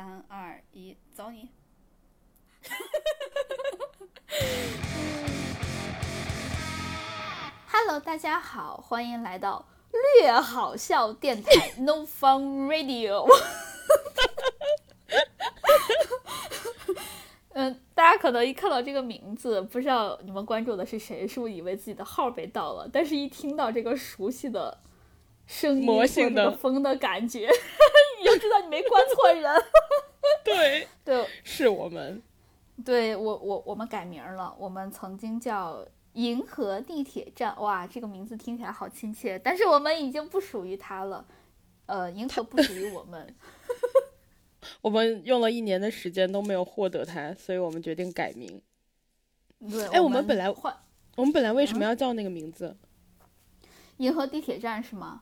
[0.00, 1.50] 三二一，走你
[7.70, 9.68] ！Hello，大家好，欢迎来到
[10.22, 13.26] 略好笑电台 No Fun Radio。
[17.52, 22.88] 嗯，大家可能一看到这个名字，不知道你们关注的是谁，是不是以为自己的号被盗了？
[22.90, 24.80] 但是，一听到这个熟悉的
[25.46, 27.50] 声音魔性的风的感觉，
[28.20, 29.62] 你就知道你没关错人。
[30.44, 32.22] 对，对，是我们。
[32.84, 41.26] 对我我我们改名了，我们曾经叫银河地铁站，哇，这个名字听起来好亲切，但是我们已经不属于它了，
[41.86, 43.34] 呃，银河不属于我们，
[44.80, 48.62] 我们用了一年的时间都没有获得它，所以我们决定改名。
[49.68, 50.74] 对，哎我们们本来换
[51.16, 52.76] 我们本来为什嗯么要叫那个名字？
[53.98, 55.20] 银河地铁站是吗？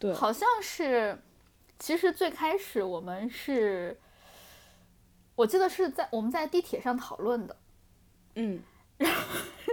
[0.00, 1.18] 对，好像是，
[1.78, 3.98] 其实最开始我们是，
[5.34, 7.56] 我记得是在我们在地铁上讨论的，
[8.36, 8.60] 嗯，
[8.96, 9.22] 然 后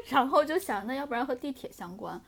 [0.09, 2.21] 然后就想，那要不然和地铁相关。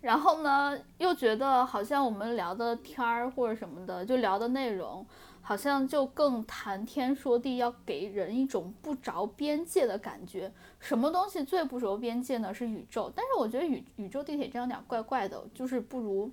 [0.00, 5.04] 然后呢，又觉得好像我们聊的天儿或者什么的，就聊的内容，
[5.40, 10.52] 好像就更谈天说地，要给人一种不着边界的感觉。
[10.78, 12.54] 什么东西最不着边界呢？
[12.54, 13.12] 是宇宙。
[13.12, 16.30] 但是我觉得宇宇宙地铁站有点怪怪的，就是不如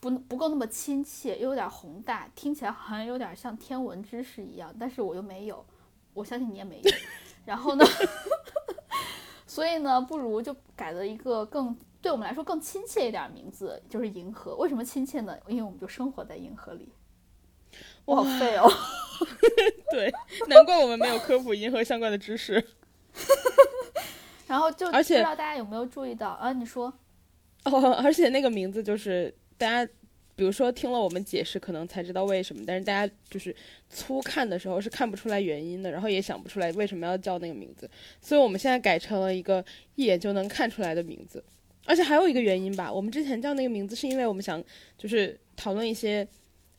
[0.00, 5.64] 不不够那么亲切，又有点宏大，听起来好像有点像天文知识一样，但是我又没有，
[6.14, 6.90] 我相信你也没有。
[7.44, 7.84] 然后呢？
[9.46, 14.54] 所以呢，不如就改了一个更对我们来说更亲切一点的名字，就是银河。
[14.56, 15.36] 为什么亲切呢？
[15.48, 16.92] 因为我们就生活在银河里。
[18.04, 18.70] 我好废哦！
[19.90, 20.12] 对，
[20.48, 22.62] 难怪我们没有科普银河相关的知识。
[24.46, 26.52] 然后就而且不知道大家有没有注意到啊？
[26.52, 26.92] 你说
[27.64, 29.92] 哦，而且那个名字就是大家，
[30.36, 33.54] 比如说听了我们解释，可能才知道为什么，但是大家就是
[33.90, 37.90] 粗看的时候是看不出来原因的，然后也想不出来为什么要叫那个名字，
[38.22, 39.62] 所以我们现在改成了一个
[39.96, 41.42] 一眼就能看出来的名字。
[41.84, 44.62] 而且还有一个原因吧，我们之前叫那个名字是因为我们想
[44.96, 46.26] 就是讨论一些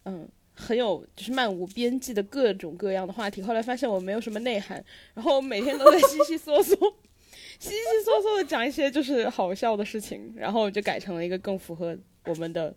[0.06, 4.84] 嗯很有就是漫无边际的各种各样的话题，后来发现我没有什么内涵，
[5.16, 6.76] 然后我每天都在 稀稀嗦嗦。
[7.60, 11.98] 稀稀嗦嗦的讲一些就是好笑的事情，然后就改成了一个更符合
[12.30, 12.76] 我们的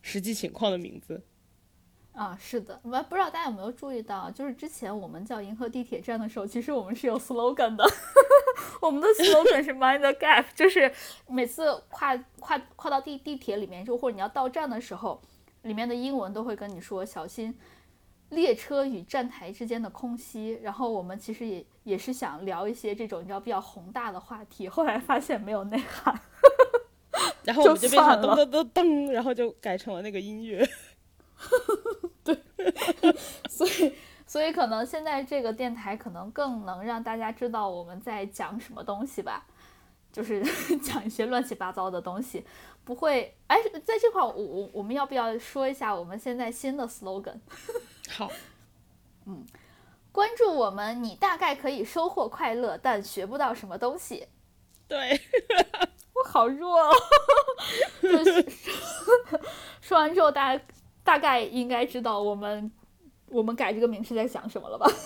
[0.00, 1.22] 实际情况的名字。
[2.12, 7.84] 啊，是的，我不知道大家有没有注意到，就是之前我们叫银河地铁站的时候，其实我们是有 slogan 的。
[8.80, 10.90] 我们的 slogan 是 mind the gap，就是
[11.28, 15.20] 每次跨跨跨到地地铁里面，就或者你要到站的时候，
[15.62, 17.54] 里面的英文都会跟你说小心
[18.30, 20.58] 列车与站台之间的空隙。
[20.62, 26.18] 然后我们其实也也是想聊一些这种你知道比较宏大的话题，后来发现没有内涵。
[27.44, 30.68] 然后我们就就变成了噔噔噔噔，然后就改成了那个音乐。
[32.24, 32.36] 对
[33.48, 33.92] 所以，
[34.26, 39.46] 所以可能现在这个电台可能更能让大家知道我们在讲什么东西吧，
[40.12, 40.42] 就是
[40.82, 42.44] 讲一些乱七八糟的东西，
[42.84, 43.36] 不会。
[43.46, 47.38] 哎，在这块儿我我我们要不要说一下我们现在新的 slogan？
[48.08, 48.30] 好，
[49.26, 49.44] 嗯
[50.10, 54.26] 关注我们，你大概可以收获快乐，但学不到什么东西。
[54.88, 55.20] 对，
[56.14, 56.92] 我好弱哦！
[59.80, 60.64] 说完之后，大家
[61.02, 62.70] 大概应该知道我们
[63.28, 64.90] 我们改这个名是在想什么了吧？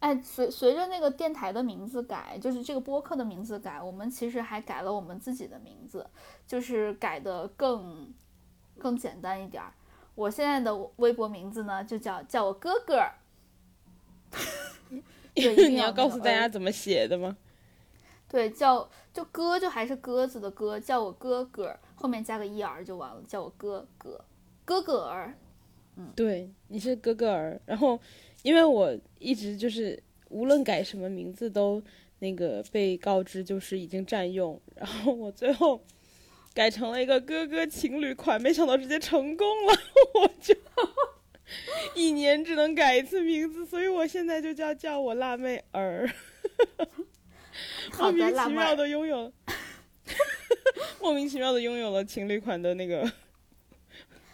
[0.00, 6.06] 哎，随随着那个电台的名字改，就是这个播客的名字改，我们其实还改了我们自己的名字，
[6.46, 8.12] 就是改的更
[8.78, 9.72] 更简单一点儿。
[10.14, 13.00] 我现在的微博名字呢，就叫叫我哥哥。
[15.68, 17.36] 你要告诉大家怎么写的吗？
[18.28, 24.24] 对，叫就鸽就还是鸽子的鸽，叫我哥哥，后面加个 e r 就完了，叫我哥哥
[24.64, 25.34] 哥哥儿。
[25.96, 27.60] 嗯对，你是哥哥儿。
[27.66, 28.00] 然后，
[28.42, 31.80] 因为我一直就是无论改什么名字都
[32.18, 35.80] 那个被告知就是已经占用，然后我最后
[36.52, 39.74] 改成了一个哥哥情侣款，没想到直接成功了，
[40.20, 40.52] 我就
[41.94, 46.08] 一年只能改一次名字，所以我现在就叫叫我辣妹儿，
[47.98, 48.34] 莫名。
[48.34, 49.32] 其妙的拥有，
[51.00, 53.10] 莫名其妙的拥有了情侣款的那个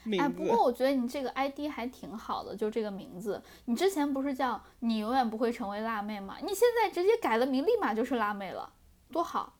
[0.04, 3.42] 名哎，不过我觉得你这个 ID 还挺好的，就这个名字。
[3.66, 6.38] 你之前不是叫你永远不会成为辣妹吗？
[6.42, 8.72] 你现在直接改了名，立马就是辣妹了，
[9.12, 9.58] 多好。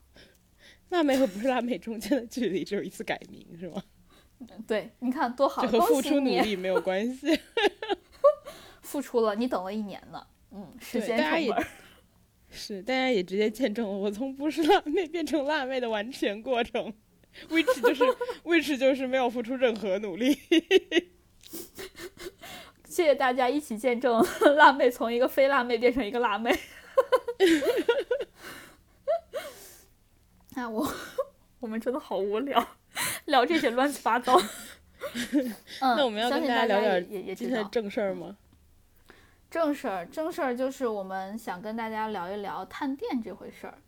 [0.91, 3.83] 辣妹和不是辣妹中间的距离只有一次改名，是吗？
[4.67, 7.39] 对，你看多好，这和付出努力没有关系。
[8.83, 10.27] 付出了，你等了一年呢。
[10.51, 11.67] 嗯，时间成本。
[12.51, 16.93] 是，大家也直接见证了我从不是辣妹变成辣妹的完全过程
[17.49, 18.03] ，which 就是
[18.43, 20.37] which 就是没有付出任何努力。
[22.85, 24.21] 谢谢大家一起见证
[24.57, 26.53] 辣妹从一个非辣妹变成一个辣妹。
[30.57, 30.93] 那 我
[31.61, 32.67] 我们真的好无聊，
[33.27, 34.41] 聊这些乱七八糟。
[35.81, 37.71] 嗯，那我们要跟相信大大家聊点也也今天的知道。
[37.71, 38.37] 正事儿吗？
[39.51, 43.79] 正事儿，正事儿就是我们想跟大家聊一聊探店这回事儿，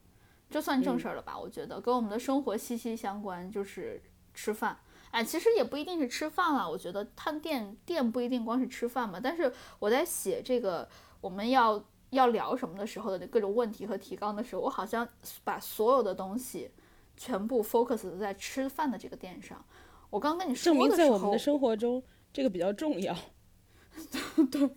[0.51, 1.39] 这算正嗯事儿了吧？
[1.39, 4.03] 我觉得跟我们的生活息息相关，就是
[4.35, 4.77] 吃饭。
[5.13, 9.21] 哎，其实也不一定是吃饭了，我觉得探店店不一定光是吃饭嘛。
[9.23, 10.89] 但是我在写这个
[11.21, 15.07] 我们要要聊什么的时候的各种问题和提纲的时候，我好像
[15.45, 16.71] 把所有的东西
[17.17, 19.65] 全部 focus 在吃饭的这个店上。
[20.11, 23.17] 我刚跟你说证明的时候在我们的，生活中这个比较重要。
[24.51, 24.71] 对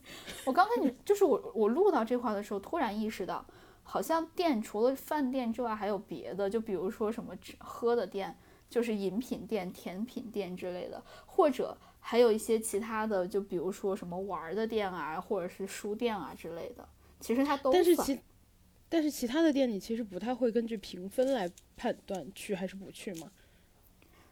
[0.45, 3.45] 我刚跟你就是我我录到这块的时候，突然意识到，
[3.83, 8.37] 好像店除了饭店之外还有别的，就比如说什么吃喝的店，
[8.69, 16.87] 就是饮品店、甜品店之类的，或者还有一些其他的，就比如说什么玩儿的店啊，或者是书店啊之类的，
[17.21, 18.19] 其实它都算但是其
[18.89, 23.31] 但是其他的店你其实不太会根据评分来判断去还是不去嘛，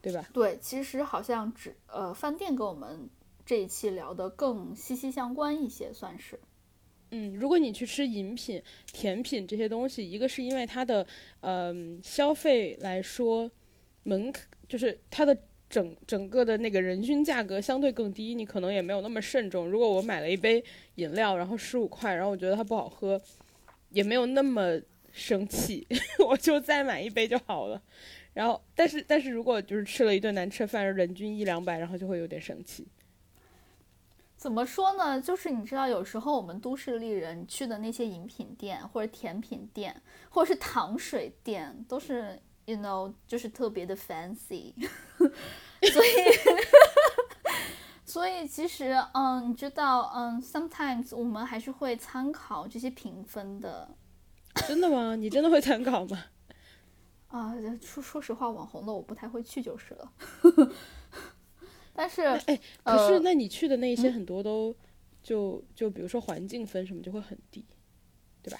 [0.02, 0.30] 对吧？
[0.34, 3.10] 对，其实好像只呃饭店跟我们
[3.46, 6.40] 这一期聊的更息息相关一些，算是。
[7.12, 8.62] 嗯，如果你去吃饮品、
[8.92, 11.06] 甜品这些东西，一个是因为它的
[11.42, 13.52] 嗯、消费来说
[14.04, 15.38] 门槛，就是它的
[15.70, 19.70] 整整个的那个人均价格相对更低，你可能也没有那么慎重。
[19.70, 20.64] 如果我买了一杯
[20.96, 23.22] 饮料，然后十五块，然后我觉得它不好喝，
[23.94, 24.78] 也没有那么
[25.14, 25.88] 生气，
[26.28, 27.82] 我就再买一杯就好了。
[28.34, 32.86] 然后，但是但是如果就是吃了一顿难吃饭，人均一两百，然后就会有点生气。
[34.36, 35.22] 怎么说呢？
[35.22, 39.96] 就是你知道，有时候我们都市丽人去的那些饮品店，或者甜品店，
[40.30, 44.74] 或者是糖水店，都是 you know，就是特别的 fancy，
[45.18, 46.10] 所以，
[48.14, 53.90] 所以其实，嗯，你知道，嗯，sometimes 我们还是会参考这些评分的。
[54.68, 55.16] 真的吗？
[55.16, 56.26] 你真的会参考吗？
[57.30, 60.12] 啊，说说实话，网红的我不太会去就是了。
[61.96, 64.76] 但是，哎，可是呃那你去的那一些很多都
[65.24, 67.66] 就就比如说环境分什么就会很低，
[68.44, 68.60] 对吧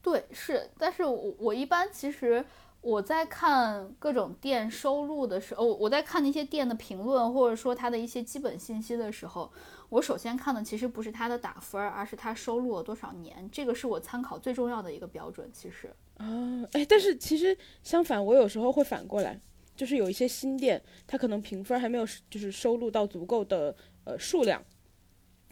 [0.00, 2.44] 对，是，但是我我一般其实
[2.84, 9.50] 我在看各种店收入的时候，我在看那些店的评论，或者说它的一些基本信息的时候，
[9.88, 15.50] 我首先看的其实不是它的打分，而是它收录了多少年，这个是我参考最重要的一个标准。
[15.50, 19.40] 其实，啊，哎，但是其实相反，我有时候会反过来，
[19.74, 24.62] 就是有一些新店，它可能评分还没有就是收录到足够的呃数量，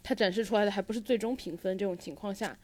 [0.02, 2.58] 它展示出来的还不是最终评分，这种情况下，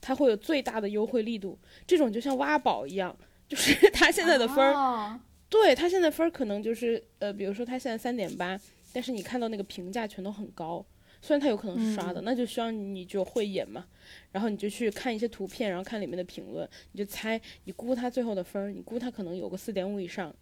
[0.00, 1.56] 它会有最大的优惠力度。
[1.86, 3.16] 这种就像挖宝一样，
[3.48, 5.20] 就是 他现在的分儿，哦。
[5.50, 8.60] 对他现在分儿可能就是呃，比如说他现在三点八，
[8.92, 10.84] 但是你看到那个评价全都很高，
[11.22, 13.86] 虽然他有可能是刷的，那就需要你就会演嘛，
[14.30, 20.34] 然后你就去看一些图片，然后看里面的评论，你就猜，你估他最后的分儿，你估他可能有个四点五以上，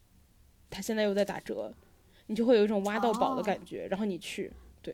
[0.68, 1.72] 他现在又在打折，
[2.26, 4.52] 你就会有一种挖到宝的感觉，然后你去，
[4.82, 4.92] 对。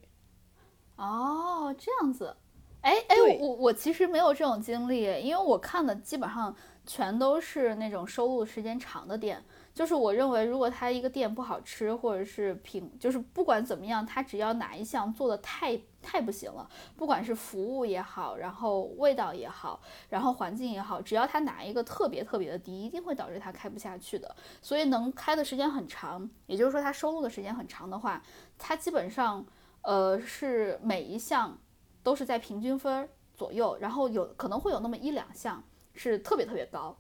[0.97, 2.37] 哦，这样子，
[2.83, 6.55] 哎哎，我我其实没有这种经历，因为我看的基本上
[6.87, 9.45] 全都是那种收录时间长的店。
[9.75, 24.37] 就是我认为，如果它一个店不好吃，或者是评，就是不管怎么样，它只要哪一项做的太太不行了，不管是服务也好，然后味道也好，然后环境也好，只要它哪一个特别特别的低，一定会导致它开不下去的。
[24.61, 28.23] 所以能开的时间很长，也就是说它收录的时间很长的话，
[28.59, 29.43] 它基本上
[29.81, 31.57] 呃是每一项
[32.03, 36.97] 都是在平均分儿左右，然后有可能会有那么一两项是特别特别高，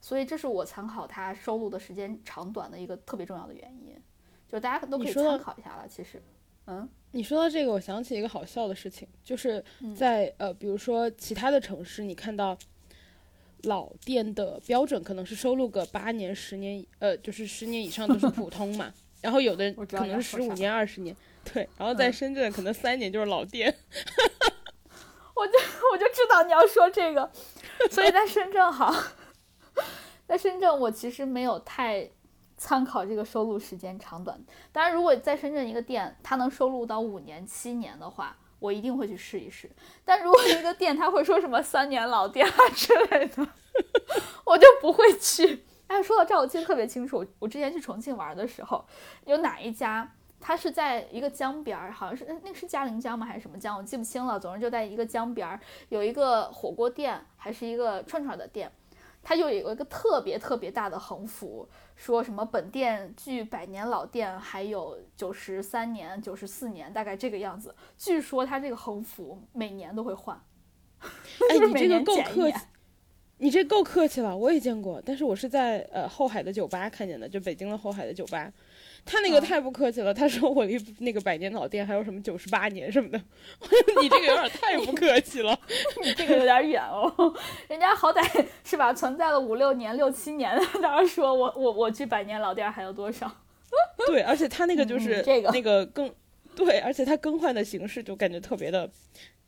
[0.00, 3.96] 所以这是我参考它收录的时间长短的一个特别重要的原因，
[4.48, 5.86] 就大家都可以参考一下了。
[5.88, 6.22] 其实，
[6.66, 6.88] 嗯。
[7.12, 9.94] 你说到这个，我想起一个好笑的事情，就是嗯。
[9.94, 12.56] 在、呃，比如说其他的城市，你看到
[13.62, 22.12] 老店的标准可能是收录个八年、十年，呃，就是十年以上都是普通嘛， 然后有的可能是十五年、二十年，对，然后在嗯。
[22.12, 23.74] 深圳可能三年就是老店，
[25.34, 25.52] 我就
[25.92, 27.30] 我就知道你要说这个，
[27.90, 28.94] 所以在深圳好，
[30.26, 32.10] 在深圳我其实没有太
[32.56, 34.38] 参考这个收录时间长短。
[34.72, 39.70] 当然，如果在深圳一个店它能收录到五年、七年的话，我一定会去试一试。
[40.04, 43.46] 但如果一个店它会说什么三年老店啊之类的，
[44.44, 45.64] 我就不会去。
[45.86, 47.24] 哎，说到这儿，我记得特别清楚。
[47.38, 48.84] 我之前去重庆玩的时候，
[49.24, 50.10] 有哪一家，
[50.46, 54.38] 它是在一个江边儿，好像是那那个是嘉陵江吗还是什么江，我记不清了。
[54.38, 58.70] 总之就在一个江边儿，有一个火锅店，还是一个串串的店。
[59.24, 67.74] 它就有一个特别特别大的横幅，说什么本店距百年老店还有九十三年、九十四年，大概这个样子。
[67.98, 70.40] 据说它这个横幅每年都会换。
[71.00, 72.58] 哎， 你这个够客气，
[73.38, 78.52] 你这够客气了，我也见过，但是我是在呃后海的酒吧看见的，就北京的后海的酒吧。
[79.06, 83.18] 他那个太不客气了，他说我离那个百年老店还有什么九十八年什么的，
[84.02, 85.56] 你这个有点太不客气了，
[86.02, 87.32] 你这个有点远哦，
[87.68, 93.30] 人家好歹是吧，存在了五六年、六七年，当然说我我我去百年老店还有多少？
[94.08, 96.12] 对，而且他那个就是这个那个更
[96.56, 98.90] 对，而且他更换的形式就感觉特别的，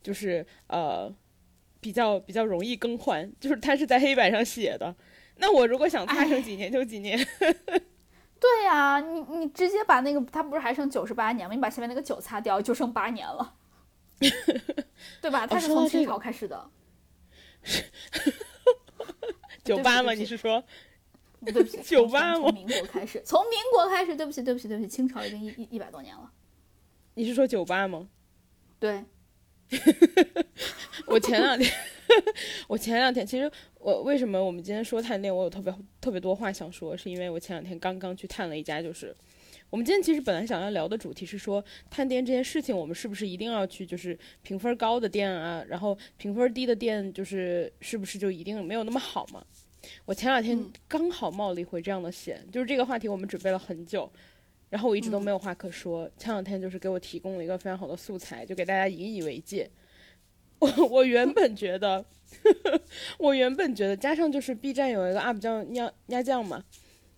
[0.01, 1.13] 就是呃
[1.81, 4.95] 比较比较容易更换，就是他是在黑板上写的，
[5.35, 7.19] 那我如果想擦成几年就几年。
[8.39, 11.53] 对呀，你你直接把那个，它不是还剩九十八年吗？
[11.53, 13.55] 你把前面那个九擦掉，就剩八年了，
[15.21, 15.45] 对吧？
[15.45, 16.69] 它是从清朝开始的，
[19.63, 20.13] 九八吗？
[20.13, 20.63] 你是说？
[21.45, 22.41] 对不起，九八吗？
[22.41, 26.31] 从民国开始，从民国开始，对不起，对不起，对不起，清朝已经一一一百多年了。
[27.13, 28.07] 你是说九八吗？
[28.79, 29.03] 对。
[31.05, 31.71] 我前两天，
[32.67, 39.15] 我前两天，其实我为什么我们今天说探店，我有特别特别多话想说，是因为我前两天刚刚去探了一家，就是
[39.69, 49.43] 我们今天其实本来想要聊的主题是说探店这件事情，我们是不是一定要去就是评分高的店啊，然后评分低的店就是是不是就一定没有那么好嘛？
[50.05, 54.11] 我前两天刚好冒了一回这样的险，就是这个话题我们准备了很久。
[54.69, 59.67] 然后我一直都没有话可说，前两天就是给我提供了一个非常好的素材，就给大家引以为戒。
[60.59, 62.05] 我我原本觉得，
[63.17, 66.63] 我原本觉得加上就是 B 站有一个 UP 叫鸭鸭酱嘛，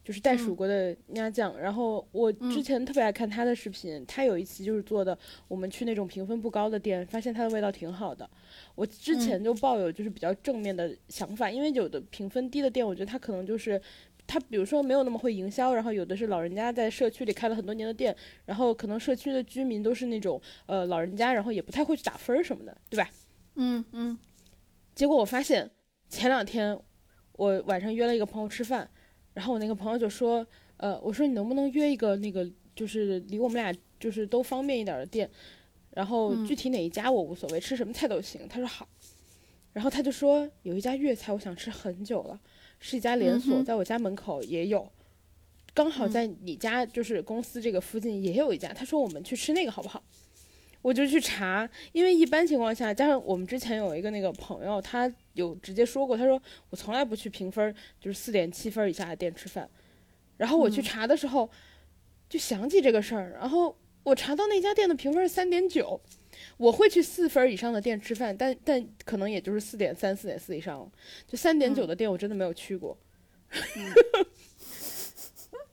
[0.04, 1.58] 就是袋鼠国的鸭酱。
[1.60, 8.30] 然后我之前特别爱看他的视频，他有一期就是做的，我们去那种评分不高的店，发现它的味道挺好的。
[8.76, 13.82] 我之前就抱有就是比较正面的想法，因为有的评分低的店，我觉得它可能就是。
[14.28, 18.16] 他比如说没有那么会营销，然后有的是老人家在社区里开了很多年的店，
[18.46, 23.10] 然后可能社区的居民都是那种呃老人家，然后也不太会去打分什么的，对吧？
[23.56, 24.18] 嗯嗯。
[24.94, 25.70] 结果我发现
[26.10, 26.78] 前两天
[27.34, 28.90] 我晚上约了一个朋友吃饭，
[29.34, 30.46] 然后我那个朋友就说，
[30.78, 35.30] 呃，我说你能不能约一个那个就是离我们俩就是都方便一点的店，
[35.92, 38.48] 然后具体哪一家我无所谓，吃什么菜都行。
[38.48, 38.88] 他说好，
[39.74, 42.40] 然后他就说有一家粤菜我想吃很久了。
[42.84, 44.92] 是一家连锁，在我家门口也有，
[45.72, 48.74] 刚好在你家就是公司这个附近也有一家。
[48.74, 50.04] 他说我们去吃那个好不好？
[50.82, 59.70] 我就去查，因为一般情况下，加上我们之前有一个那个朋友，他有直接说过，他说我从来不去评分就是四点七分以下的店吃饭。
[60.38, 61.50] 然后我去查的时候，
[62.28, 66.02] 就想起这个事儿，然后我查到那家店的评分是三点九。
[66.58, 70.90] 我会去四分以上的店吃饭，但但可能也就是四点三、四点四以上，
[71.28, 72.98] 就三点九的店我真的没有去过。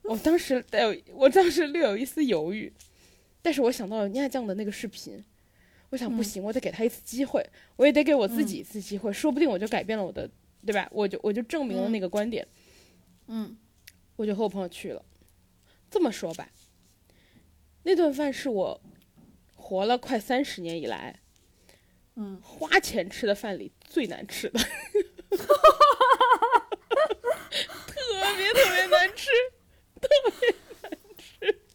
[0.02, 2.70] 我当时带有，我当时略有一丝犹豫，
[3.42, 5.24] 但是我想到了鸭酱的那个视频，
[5.90, 7.44] 我想不行，我得给他一次机会，
[7.76, 10.30] 我也得给我自己一次机会，说不定我就改变了我的，
[10.64, 10.88] 对吧？
[10.92, 12.46] 我就我就证明了那个观点。
[13.26, 13.56] 嗯，
[14.16, 15.04] 我就和我朋友去了。
[15.90, 16.50] 这么说吧，
[17.82, 18.80] 那顿饭是我。
[19.60, 21.20] 活了快三十年以来，
[22.14, 24.58] 嗯，花钱吃的饭里最难吃的，
[25.28, 25.44] 特
[28.34, 29.30] 别特别难吃，
[30.00, 30.08] 特
[30.40, 30.54] 别。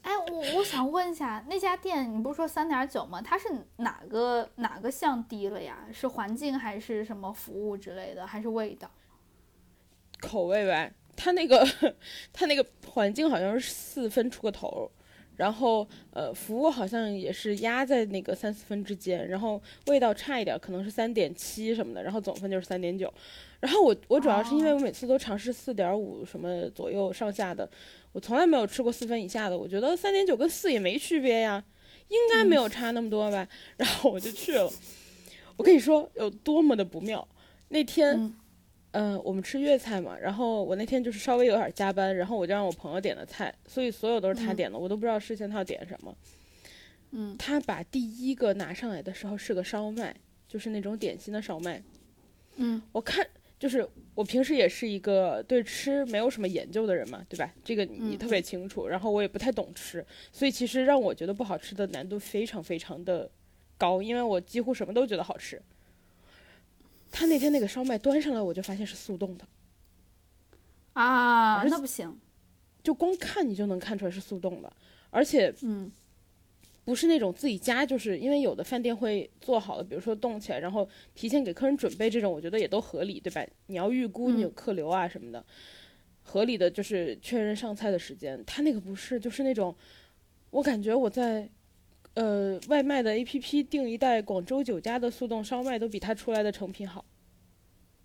[0.03, 3.21] 哎，我我想问一下，那家店你不是说三点九吗？
[3.21, 5.87] 它是哪个哪个项低了呀？
[5.91, 8.91] 是环境还是什么服务之类的，还是味道？
[10.19, 11.65] 口味呗，它那个
[12.31, 14.91] 它那个环境好像是四分出个头。
[15.35, 23.11] 然后，呃，服务好像也是压在那个三四分之间，然后味道差一点，可能是三点七什么的，然后总分就是三点九。
[23.59, 27.67] 然后我我主要是因为我每次都尝试四点五什么左右上下的，
[28.11, 29.57] 我从来没有吃过四分以下的。
[29.57, 31.63] 我觉得三点九跟四也没区别呀，
[32.09, 33.47] 应该没有差那么多吧。
[33.77, 34.69] 然后我就去了，
[35.57, 37.27] 我跟你说有多么的不妙，
[37.69, 38.15] 那天。
[38.15, 38.35] 嗯，
[39.23, 46.15] 我们吃粤菜嘛，然后我那天就是稍微有点加班，然后我就让我朋友点的菜，所以所有都是他点的，我都不知道事先他要点什么。
[47.11, 50.15] 嗯，他把第一个拿上来的时候是个烧麦，
[50.47, 51.81] 就是那种点心的烧麦。
[52.57, 53.25] 嗯，我看
[53.59, 57.51] 就是我平时也是一个对吃没有什么研究的人嘛，对吧？
[57.63, 63.29] 这个你特别清楚，然后我也不太懂吃，所以其实让我觉得不好吃的难度非常非常的
[63.77, 65.59] 高，因为我几乎什么都觉得好吃。
[67.15, 69.45] 他那天那个烧麦端上来，我就发现是速冻的，
[70.93, 72.19] 啊，那不行，
[72.81, 74.73] 就光看你就能看出来是速冻的，
[75.11, 75.91] 而且，嗯，
[76.83, 83.45] 不是那种自己家，就是因为有的饭店会做好了，比如说冻起来，然后提前给客人准备这种，我觉得也都合理，对吧？
[83.67, 85.45] 你要预估你有客流啊什么的，
[86.23, 88.43] 合理的就是确认上菜的时间。
[88.43, 89.75] 他那个不是，就是那种，
[90.49, 91.47] 我感觉我在，
[92.15, 97.03] 呃，外卖的 APP 订一袋广州酒家的速冻烧麦，都比它出来的成品好。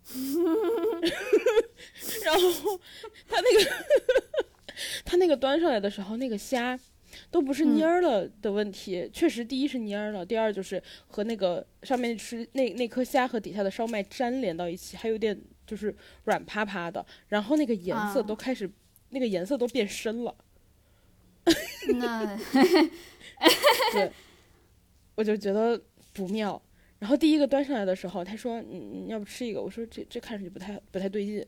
[2.25, 2.79] 然后
[3.27, 3.71] 他那个
[5.05, 6.79] 他那个端上来的时候，那个虾
[7.29, 18.69] 都不是蔫儿了的问题，确实第一是蔫儿了，第二就是和那个上面是那那颗虾和底下的烧麦粘连到一起，还有点就是软趴趴的，然后那个颜色都开始、
[19.09, 20.33] 那个颜色都变深了。
[21.99, 22.37] 那
[23.93, 24.11] 对，
[25.15, 25.81] 我就觉得
[26.13, 26.61] 不妙。
[26.99, 31.39] 然后第一个端上来的时候，他说：“你你要不吃一个？”我说：“这这看上去不太不太对劲。”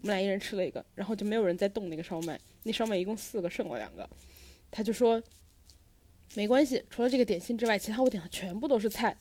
[0.00, 2.38] 我们俩一人吃了一个，然后就没有人再动那个烧麦。
[2.62, 4.08] 那烧麦一共四个，剩了两个。
[4.70, 5.20] 他就说
[6.36, 9.16] ：“没关系，除了这个点心之外，其他我点的全部都是菜，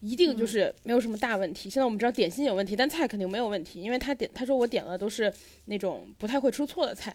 [0.00, 1.68] 一定就是没有什么大问题。
[1.68, 5.30] 现在我们知道点心有问题，但菜肯定没有问题，因为他点他说我点了都是
[5.66, 7.14] 那种不太会出错的菜。”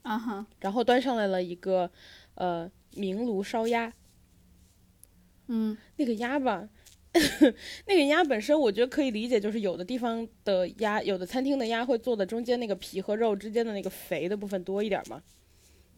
[0.00, 1.90] 啊哈，然后端上来了一个
[2.36, 3.92] 呃明炉烧鸭。
[5.48, 6.68] 嗯，那个鸭吧。
[7.86, 15.22] 那个鸭本身，我觉得可以理解，就是有的地方的鸭，有的餐厅的鸭会做的中间那个皮和肉之间的那个肥的部分多一点嘛，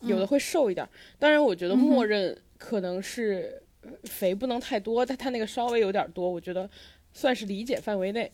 [0.02, 0.88] 有的会瘦一点。
[1.18, 3.60] 当然，我觉得默认可能是
[4.04, 6.70] 肥不能太多，但它那个稍微有点多，我觉得
[7.12, 8.30] 算是理解范围内。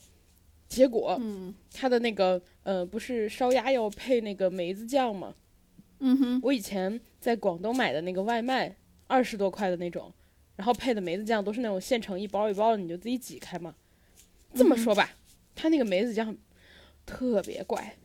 [0.68, 1.18] 结果，
[1.72, 5.34] 它的那个呃，不是烧鸭要配那个梅子酱吗？
[6.00, 8.76] 嗯哼，我以前在广东买的那个外卖，
[9.06, 10.12] 二十多块的那种。
[10.56, 13.74] 然后配的梅子酱都是那种现成一包一包的，你就自己挤开嘛。
[14.54, 15.08] 这么说吧，
[15.54, 16.36] 他那个梅子酱
[17.06, 17.96] 特别怪，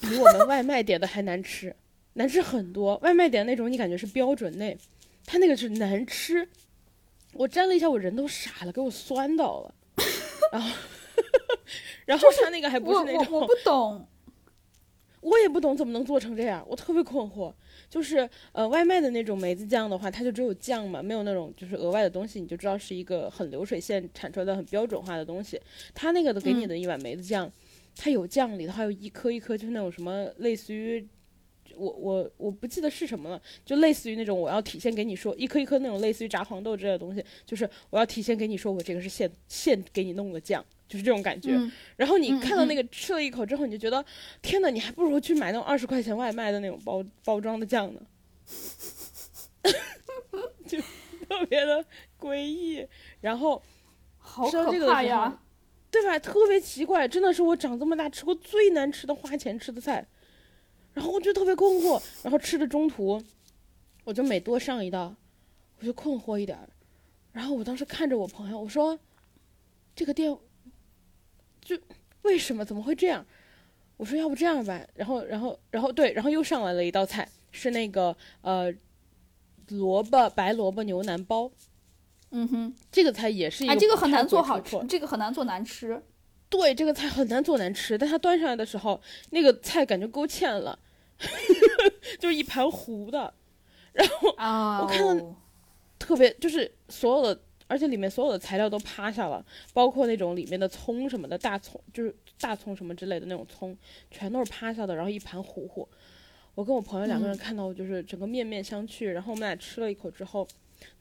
[0.00, 1.74] 比我们外卖点的还难吃，
[2.12, 2.96] 难吃很多。
[2.98, 4.78] 外卖点那种你感觉是标准内，
[5.26, 6.48] 他那个是难吃。
[7.32, 9.74] 我沾了一下，我人都傻了，给我酸到了。
[10.52, 10.70] 然后，
[12.06, 14.06] 然后他那个还不是那种，我我不懂，
[15.20, 17.52] 我也不懂怎么能做成这样，我特别困惑。
[17.88, 25.60] 就是呃，外卖的那种梅子酱的话，它就只有酱嘛，没有那种就是额外的东西，你就知道是一个很流水线产出来的很标准化的东西。
[25.94, 27.50] 它那个的给你的一碗梅子酱，
[27.96, 31.06] 它有酱里头还有一颗一颗，就是那种什么类似于，
[31.76, 40.64] 我我我不记得是什么了，就类似于那种我要体现给你说一颗一颗那种类似于炸黄豆之类的东西，就是我要体现给你说我这个是现现给你弄的酱。
[40.86, 41.58] 就是这种感觉，
[41.96, 44.04] 然后你看到那个吃了一口之后，你就觉得
[44.42, 48.00] 天哪，你还不如去买那种二十块钱外卖的那种包包装的酱呢，
[50.68, 50.78] 就
[51.26, 51.84] 特别的
[52.20, 52.86] 诡异。
[53.22, 53.60] 然后
[54.18, 55.40] 好可怕呀，
[55.90, 56.18] 对吧？
[56.18, 60.06] 特别奇怪，真的是我长这么大吃过最难吃的花钱吃的菜。
[60.92, 63.20] 然后我就特别困惑，然后吃的中途，
[64.04, 65.16] 我就每多上一道，
[65.80, 66.58] 我就困惑一点。
[67.32, 68.98] 然后我当时看着我朋友，我说
[69.96, 70.36] 这个店。
[71.64, 71.76] 就
[72.22, 73.24] 为什么怎么会这样？
[73.96, 78.72] 我说要不这样吧，然后然后然后对，然后又上来了一道菜，是那个呃
[79.68, 81.50] 萝卜白萝卜牛腩包。
[82.30, 86.02] 嗯哼，这个菜也是一个，这个很难做好吃，这个很难做难吃。
[86.48, 89.00] 对，这个菜很难做难吃，但它端上来的时候，
[89.30, 90.78] 那个菜感觉勾芡了，
[92.18, 93.32] 就是一盘糊的。
[93.92, 94.28] 然后
[94.82, 95.36] 我看到
[96.00, 97.40] 特别就是所有的。
[97.66, 103.76] 而且里面所有的材料都趴下了，包括那种里面的葱什么的，大葱就是大葱什么之类的那种葱，
[104.10, 105.88] 全都是趴下的，然后一盘糊糊。
[106.54, 110.46] 我跟我朋友两个人看到就是整个面面相觑，然后我们俩吃了一口之后，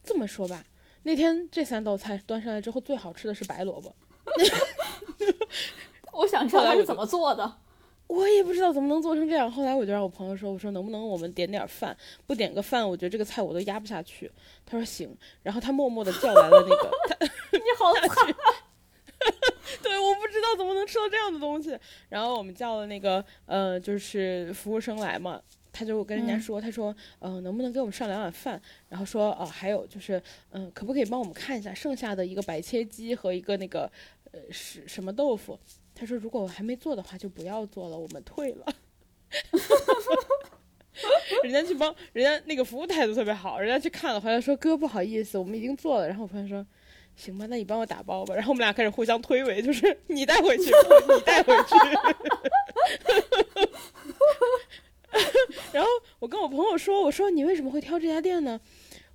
[0.04, 0.63] 这么说吧，
[1.04, 3.95] 那天这三道菜端上来之后，最好吃的是白萝卜。
[6.13, 7.58] 我想知道他是怎么做的。
[8.13, 9.52] 我也不知道怎么能做成这样。
[9.52, 11.97] 后来我就让我朋友说：“我说能不能我们点点饭？
[12.28, 14.32] 不点个饭，我觉得这个菜我都压不下去。”
[14.65, 16.91] 他说：“行。”然后他默默的叫来了那个。
[17.58, 18.36] 你好惨。
[19.82, 21.78] 对，我不知道怎么能吃到这样的东西。
[22.10, 28.62] 然后我们叫了那个呃，就是服务生来嘛，他就跟人家说：“他说，嗯，能不能给我们上两碗饭？
[28.89, 30.21] 然后说，哦，还有就是，
[30.52, 33.91] 嗯，可不可以帮我们看一下剩下的一个白切鸡和一个那个
[34.32, 35.58] 呃是什么豆腐？”
[35.95, 38.65] 他说：“如果我还没做的话，就不要做了，我们退了。
[41.43, 46.65] ”人家去帮人家那个服务态度特别好，人家去看了回来说：“哥，不好意思，我们已经做了。”然后我朋友说
[47.15, 51.75] ：“行吧，那你帮我打包吧。”然后我们俩开始互相推诿，就是 你带回去，你带回去。
[55.71, 58.60] 然后我跟我朋友说：“我说你为什么会挑这家店呢？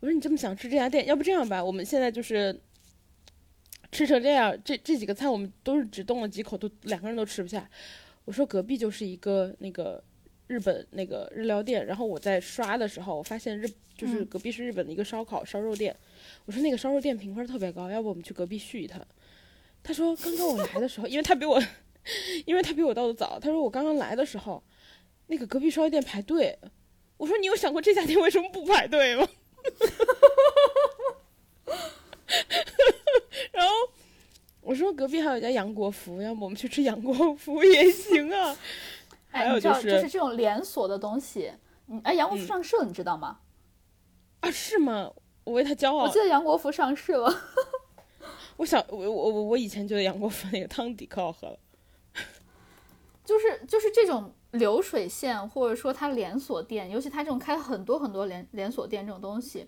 [0.00, 2.60] 我说你这么想吃这家店，要不这样吧，我们现在就是。”
[3.90, 7.68] 吃成这样，这这几个菜我们都是只动了几口，都两个人都吃不下。
[8.24, 10.02] 我说隔壁就是一个那个
[10.46, 15.96] 日本那个日料店，然后我在刷的时候，我发现日就是嗯隔壁是日本的一个烧烤烧肉店，
[16.44, 19.00] 我说那个烧肉店评分特别高，要不我们去隔壁续一趟？
[19.82, 21.58] 他说刚刚我来的时候，因为他比我，
[22.44, 24.62] 因为他比我到的早，他说我刚刚来的时候，
[25.28, 26.58] 那个隔壁烧肉店排队，
[27.16, 29.26] 我说你有想过这家店为什么不排队吗？
[33.52, 33.72] 然后
[34.60, 38.56] 我说隔壁还有一家杨国福，要不我们去吃杨国福也行啊。
[39.30, 41.52] 还 哎，有你知道，就是是这种连锁的东西，
[41.88, 43.38] 嗯，哎，杨国福嗯上市了，你知道吗？
[44.40, 45.10] 啊，是吗？
[45.44, 46.18] 我为他骄傲我记。
[46.18, 47.34] 得杨国福上市了。
[48.58, 51.58] 我想我我我我以前觉得杨国福那个汤底可好喝了。
[53.24, 59.66] 就是就是这种流水线，或者说它连锁店，尤其它这种开很多很多连连锁店这种东西，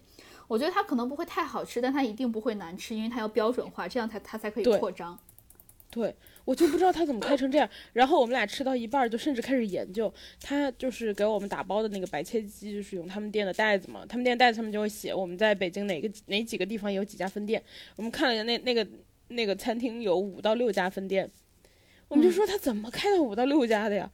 [0.50, 5.16] 我觉得它可能不会太好吃，但它一定不会难吃，因为它要标准化，这样才它才可以扩张。
[5.90, 6.12] 对，
[6.44, 7.68] 我就不知道他怎么开成这样。
[7.92, 14.04] 然后我们俩吃到一半儿，就甚至开始研究，他就是给我们打包的那个白切鸡，就是用他们店的袋子嘛。
[14.08, 17.62] 他们店袋子上面就会写我们在北京哪个哪几个地方有几家分店。
[17.94, 18.84] 我们看了一下那那个
[19.28, 21.30] 那个餐厅有五到六家分店，
[22.08, 24.10] 我们就嗯说他怎么开到五到六家的呀？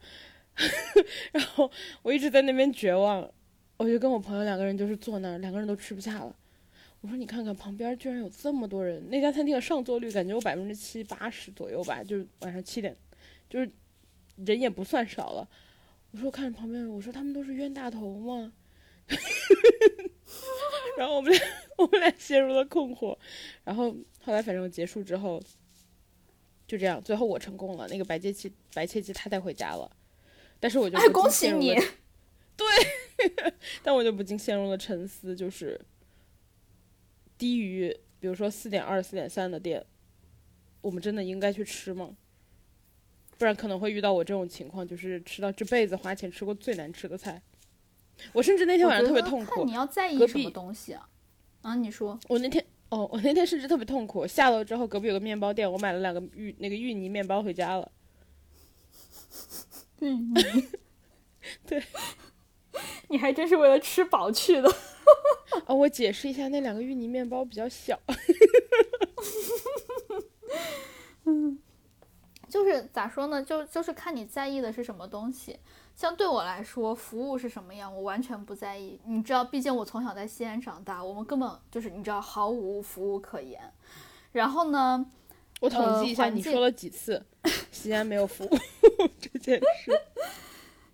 [1.33, 1.69] 然后
[2.01, 3.29] 我一直在那边绝望，
[3.77, 6.35] 我就跟我朋友两个人就是坐那儿，两个人都吃不下了。
[7.01, 12.95] 我说你看看旁边居然有这么多人，那家餐厅的上座率感觉有百分之七八十左右吧，就是晚上七点，
[13.47, 13.69] 就是
[14.37, 15.47] 人也不算少了。
[16.11, 18.51] 我说我看着旁边人，我说他们都是冤大头吗？
[20.97, 21.41] 然后我们俩
[21.77, 23.15] 我们俩陷入了困惑，
[23.63, 25.39] 然后后来反正结束之后，
[26.65, 29.89] 就这样，最后我成功了，那个白切鸡白切鸡他带回家了，
[30.59, 31.75] 但是我就哎，恭喜你！
[31.77, 31.93] 陷入了
[33.83, 35.79] 但我就不禁陷入了沉思，就是
[37.37, 39.85] 低于比如说四点二、四点三的店，
[40.81, 42.15] 我们真的应该去吃吗？
[43.37, 47.41] 不然可能会遇到我这种情况，就是吃到这辈子花钱吃过最难吃的菜。
[48.33, 51.07] 我甚至那天晚上特别痛苦你要在意什么东西啊？
[51.61, 54.25] 啊，你说，我那天哦，我那天甚至特别痛苦。
[54.25, 57.91] 下楼之后，隔壁有个面包店，我买了两个芋那个芋泥面包回家了。
[59.99, 60.33] 嗯，
[61.67, 61.83] 对，
[63.09, 64.69] 你还真是为了吃饱去的。
[65.65, 67.99] 啊、我解释一下，那两个芋泥面包比较小。
[71.25, 71.57] 嗯
[72.49, 73.43] 就是咋说呢？
[73.43, 75.59] 就就是看你在意的是什么东西。
[75.95, 78.99] 像对我来说，服务是什么样，我完全不在意。
[79.05, 83.59] 你知道，毕竟我从小在西安长大，我们根本就是你知道毫无服务可言。
[84.31, 85.05] 然后呢，
[85.59, 87.25] 我统计一下，呃你说了几次
[87.71, 88.49] 西安没有服务
[89.19, 89.91] 这件事？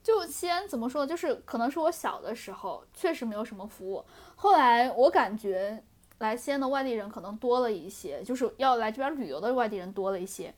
[0.03, 1.07] 就西安怎么说呢？
[1.07, 4.03] 就是可能是我小的时候确实没有什么服务，
[4.35, 5.81] 后来我感觉
[6.19, 10.53] 来西安的外地人可能多了一些，就是要来这边旅游的外地人多了一些，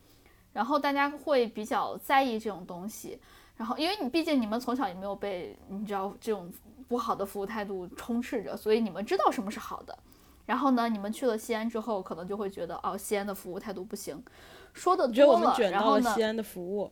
[0.52, 3.20] 然后大家会比较在意这种东西。
[3.56, 6.52] 然后因为你毕竟你们从小也没有被你知道这种
[6.90, 9.98] 不好的服务态度充斥着，所以你们知道什么是好的。
[10.46, 14.22] 然后呢，你们去了西安之后，可能就会觉得哦，西安的服务态度不行，
[14.74, 16.92] 说的我觉得我多了，们卷到然后呢，了西安的服务。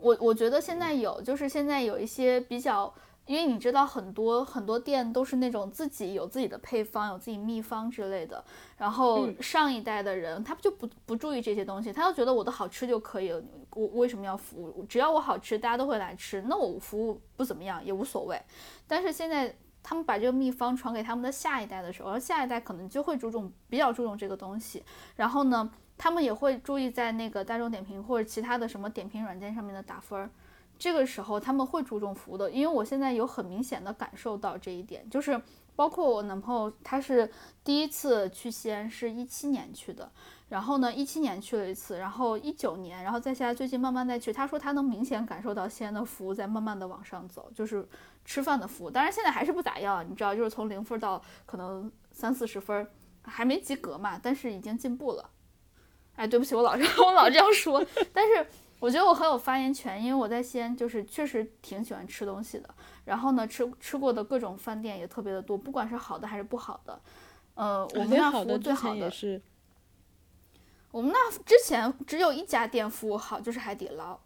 [0.00, 2.92] 我我觉得现在有，就是现在有一些比较，
[3.26, 8.42] 因为你知道很多很多店都是那种自己有自己的配方，有自己秘方之类的。
[8.76, 13.42] 然后嗯上一代的人，他就不不注意这些东西，他就觉得我的好吃就可以了，
[13.74, 14.84] 我为什么要服务？
[14.88, 18.40] 只要我好吃，大家都会来吃，那我服务不怎么样也无所谓。
[18.86, 24.82] 但是现在他们把这个秘方传给他们的下一代的时候，而下一代可能就会注重比较注重这个东西。
[25.16, 25.70] 然后呢，
[26.02, 30.30] 他们也会注意在那个大众点评或者其他的什么点评软件上面的打分儿。
[30.78, 35.38] 这个时候他们会注重服务的，因为我现在有很明显的感受到这一点，就是
[35.76, 37.30] 包括我男朋友，他是
[37.62, 40.10] 第一次去西安是一七年去的，
[40.48, 47.86] 然后呢一七年去了一次，然后一九年，然后再下来最近慢慢再去，他说他能明显感受到西安的服务在慢慢的往上走，就是
[48.24, 52.88] 吃饭的服务，当然现在还是不咋样，你知道，就是从零分到可能三四十分儿，
[53.22, 55.28] 还没及格嘛，但是已经进步了。
[56.20, 58.46] 哎，对不起，我老是 我老这样说，但是
[58.78, 62.68] 我觉得我很有发言权，因为我在西安就是确实挺喜欢吃东西的。
[63.06, 67.00] 然后呢，吃吃过的各种饭店也特别的多，不管是好的还是不好的。
[67.54, 69.40] 呃，我们那服务最好的，是，
[70.90, 74.20] 我们那之前只有一家店服务好，就是海底捞。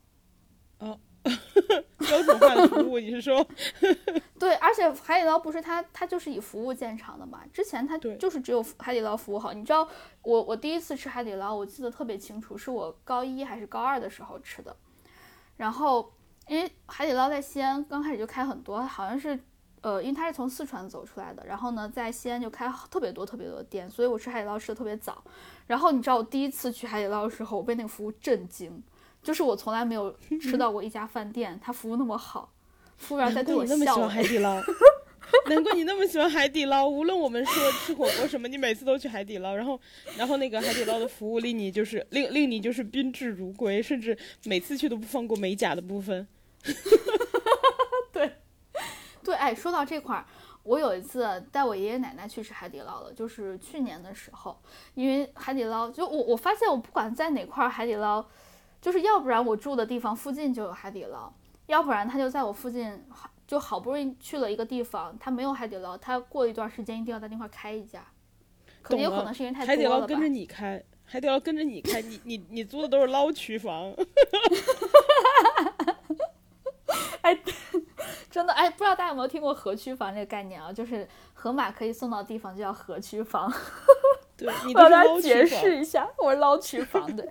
[1.99, 3.47] 标准化的服务，你是说？
[4.39, 7.43] 对，而且海底捞不是它，它就是以服务见长的嘛。
[7.53, 9.53] 之前它就是只有海底捞服务好。
[9.53, 9.89] 你知道，
[10.23, 14.77] 我我第一次吃海底捞，我记得特别清楚，是我高一还是高二的时候吃的。
[15.57, 16.13] 然后，
[16.49, 19.39] 因为海底捞在西安刚开始就开很多，好像是，
[19.81, 25.25] 呃，因为它是从四川走出来的，然后呢，在西安就开特别多特别多的店，所以我吃海底捞吃的特别早。
[25.67, 28.83] 然后你知道，我第一次去海底捞的时候，我被那个服务震惊，
[29.25, 32.53] 就是我从来没有吃到过一家饭店它服务那么好。
[32.97, 34.09] 服务员在对我难怪你那么喜欢。
[34.09, 34.63] 海底捞，
[35.51, 36.87] 难怪你那么喜欢海底捞。
[36.87, 39.81] 无论我们说吃火锅什么，你每次都去海底捞，然后
[40.17, 46.27] 然后那个海底捞的服务令你就是令令你就是宾至如归，甚至每次去都不放过美甲的部分。
[48.13, 48.33] 对，
[49.25, 50.25] 对哎，说到这块儿，
[50.63, 54.57] 我有一次带我爷爷奶奶去吃海底捞了，就是去年的时候，
[54.95, 58.25] 因为海底捞就我我发现我不管在哪块儿海底捞，
[58.85, 61.33] 就是要不然我住的地方附近就有海底捞，
[61.69, 68.07] 要不然他就在我附近，好就好不容易去了一个地方，他没有海底捞，他过一段时间一定要在那块儿开一家，
[68.83, 70.29] 可能有可懂了能是因为太海底多了吧捞跟着。
[70.29, 73.91] 你开，海底捞跟着你开，你你你租的都是捞区房。
[77.23, 77.41] 哎
[78.31, 80.71] 真的哎，不知道大家有没有听过河区房这个概念啊？
[80.71, 83.51] 就是河马可以送到地方就叫河区房。
[84.37, 85.47] 对，你我要都是捞大家解。
[85.47, 87.27] 释一下，我是捞区房对。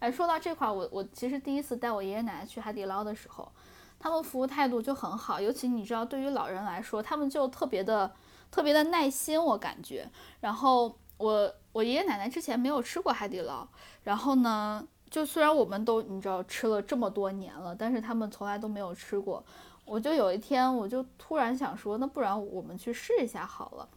[0.00, 3.50] 哎，说到这块儿，我我其实第一次带我爷爷奶奶去海底捞的时候，
[3.98, 8.12] 他们服务态度就很好，尤其你知道，对于老人来说，他们就特别的
[8.50, 10.08] 特别的耐心，我感觉。
[10.40, 13.66] 然后我我爷爷奶奶之前没有吃过海底捞，
[14.04, 19.44] 然后呢，就虽然我们都你知道吃了这么多年了，但是他们从来都没有吃过。
[19.84, 23.88] 我就有一天，我就突然想说，那不然我们去试一下好了。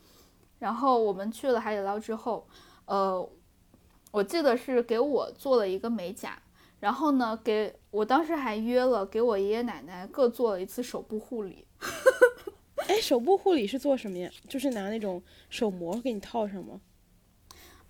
[0.57, 2.47] 然后我们去了海底捞之后，
[2.85, 3.29] 呃，
[4.12, 6.38] 我记得是给我做了一个美甲，
[6.80, 11.65] 然后呢，给我当时还约了给我爷爷奶奶各做了一次手部护理。
[12.88, 14.30] 哎，手部护理是做什么呀？
[14.50, 16.82] 就是拿那种手膜给你套上吗？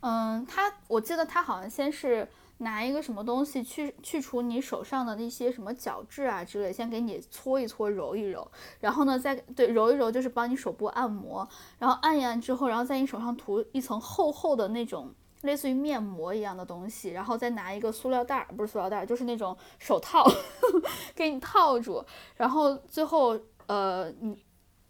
[0.01, 11.47] 嗯，他我记得他好像先是拿一个什么东西去去除你手上的那些什么角质啊之类，先给你搓一搓、揉一揉，然后呢再对揉一揉就是帮你手部按摩，
[11.79, 20.25] 然后按一按之后，然后在你手上涂一层厚厚的那种类似于面膜一样的东西，然后再拿一个塑料袋儿，不是塑料袋儿，就是那种手套
[21.15, 22.03] 给你套住，
[22.35, 24.43] 然后最后呃你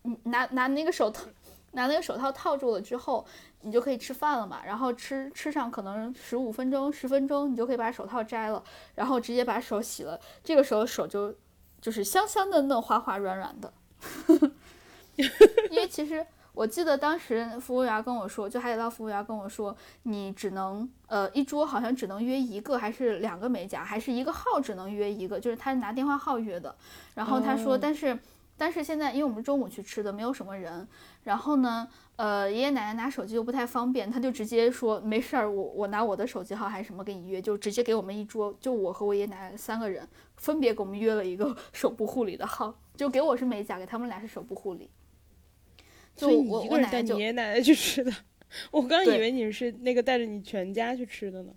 [0.04, 1.26] 你拿拿那个手套
[1.72, 3.26] 拿那个手套套住了之后。
[3.64, 8.64] 你就可以吃饭了嘛，然后吃吃上可能十五分钟、十分钟，你就可以把手套摘了，
[8.96, 11.36] 然后直接把手洗了，这个时候手就
[11.80, 13.72] 就是香香嫩嫩、滑滑软软的。
[15.70, 26.76] 因为其实我记得当时服务员跟我说，就海底捞服务员跟我说，你只能呃一桌好像只能约一个，还是两个美甲，还是一个号只能约一个，就是他拿电话号约的。
[27.16, 28.20] 然后他说，哦但是
[28.58, 30.88] 但是现在因为我们中午去吃的，没有什么人，
[31.24, 31.88] 然后呢。
[32.18, 44.88] 呃，爷爷奶奶拿手机又不太方便，他就直接说没事儿，我我拿我的手机号还是什么给你约，就直接给我们一桌，就我和我爷爷奶奶三个人分别给我们约了一个 手部护理的号，就给我是美甲，给他们俩是手部护理。
[46.21, 48.13] 就所以你我一个人带你我奶奶就爷爷 奶奶去吃的，
[48.69, 51.51] 我刚以为你是那个带着你全家去吃的呢。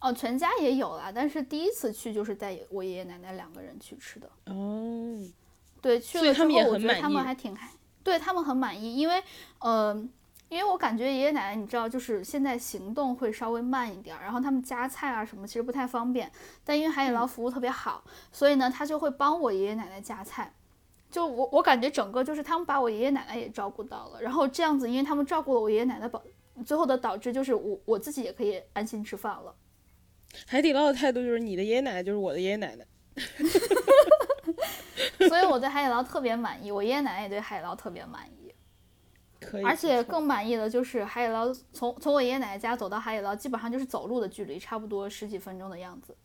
[0.00, 4.28] 哦，全家也有啦，但是第一次去就是带我爷爷奶奶两个人去吃的。
[4.46, 5.18] 哦，
[5.80, 7.70] 对，去了之后们也很满我觉得他们还挺开，
[8.02, 9.22] 对他们很满意，因为
[9.60, 9.94] 呃，
[10.50, 16.30] 因为我感觉爷爷奶奶你知道，就是现在行动会稍微慢一点儿，然后他们夹菜啊什么其实不太方便，
[16.64, 20.52] 但因为海底捞服务特别好，所以呢他就会帮我爷爷奶奶夹菜。
[21.14, 26.20] 就我我感觉整个就是他们把我爷爷奶奶也照顾到了，然后这样子，因为他们照顾了我爷爷奶奶，保
[26.66, 29.54] 最后的导致就是我我自己也可以安心吃饭了。
[30.44, 32.84] 海底捞的态度就是你的爷爷奶奶就是我的爷爷奶奶。
[35.28, 38.52] 所以我对海底捞特别满意，我爷爷奶奶也对海底捞特别满意。
[39.40, 46.16] 可以，而且更满意的就是海底捞，从从我爷爷奶奶家走到海底捞，基本上就是走路的距离，差不多十几分钟的样子。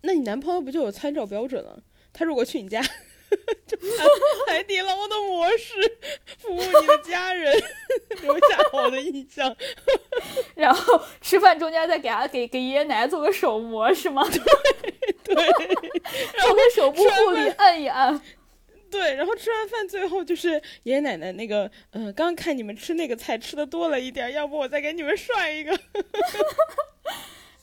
[0.00, 1.84] 那你男朋友不就有参照标准了？
[2.12, 2.82] 他如果去你家，
[4.46, 5.74] 海底捞的模式
[6.38, 7.52] 服务你的家人，
[8.22, 9.54] 留下好的印象。
[10.54, 14.22] 然后吃饭中间再给他给给爷爷奶奶做个手模是吗？
[15.24, 15.66] 对对
[16.40, 18.20] 做个手部护理，按一按。
[18.90, 20.50] 对，然后吃完饭最后就是
[20.84, 25.76] 爷爷奶奶那个，嗯、刚刚看你们吃那个菜吃的多了一点，要不我再给你们涮一个。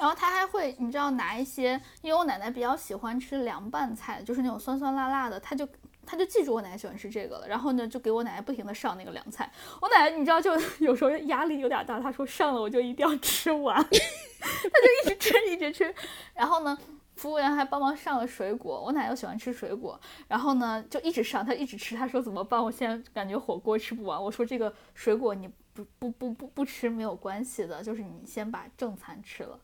[0.01, 5.67] 然后他还会，你知道拿一些，因为我奶奶比较喜欢吃凉拌菜，就是那种酸酸辣辣的，他就
[6.07, 9.51] 他就记住我奶奶喜欢吃这个了，然后呢就给我奶奶不停的上那个凉菜。
[9.79, 15.93] 我奶奶你知道就 有时候压力有点大，她说上了我就一定要吃完， 她就一直吃一直吃。
[16.33, 16.75] 然后呢，
[17.15, 22.59] 服务员还帮忙上了水果，我奶奶又喜欢吃水果，然后呢就一直上，她一直吃，她说怎么办？
[22.59, 24.19] 我现在感觉火锅吃不完。
[24.19, 29.59] 我说这个水果你不不不不不吃没有关系的，就是你先把正餐吃了。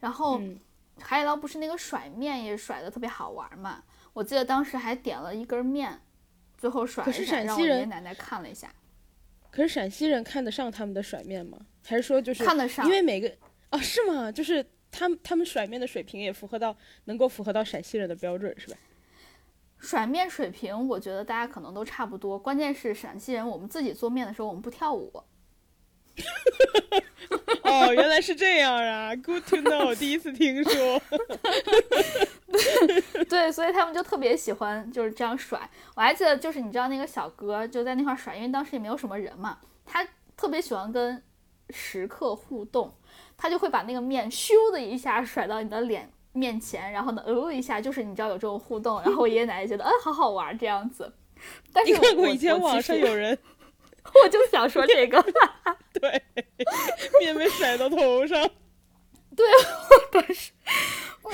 [0.00, 0.58] 然后嗯
[1.00, 3.82] 海底捞不是那个甩面也甩的特别好玩嘛？
[4.12, 6.00] 我记得当时还点了一根面，
[6.58, 8.74] 最后甩了一下，让我爷爷奶奶看了一下，
[9.50, 11.58] 可是陕西人看得上他们的甩面吗？
[11.84, 12.90] 还是说就是看得上因。
[12.90, 13.32] 为每个
[13.70, 14.30] 哦是吗？
[14.30, 18.76] 就是他们他们甩面的水平也符合到能够符合到陕西人的标准是吧？
[19.78, 22.38] 甩面水平，我觉得大家可能都差不多。
[22.38, 25.10] 关键是陕西人，我们自己做面的时候，我们不跳舞。
[27.70, 31.00] 哦，原来是这样啊！Good to know，第一次听说。
[33.28, 35.60] 对，所以他们就特别喜欢就是这样甩。
[35.94, 40.06] 我还记得，就是你知道那个小哥就在那块甩，因为当时也没有什么人嘛，他
[40.36, 41.22] 特别喜欢跟
[41.70, 42.92] 食客互动，
[43.36, 51.12] 他就会把那个面咻的一下甩到你的脸面前，然后呢，呃一下，就是你知道有这种互动，然后我爷爷奶奶觉得，嗯，好好玩这样子。
[51.72, 53.38] 但是你看过以前网上有人，
[54.22, 55.22] 我就想说这个，
[55.92, 56.22] 对，
[57.20, 58.38] 面被甩到头上。
[59.36, 60.50] 对，我当时，
[61.22, 61.32] 我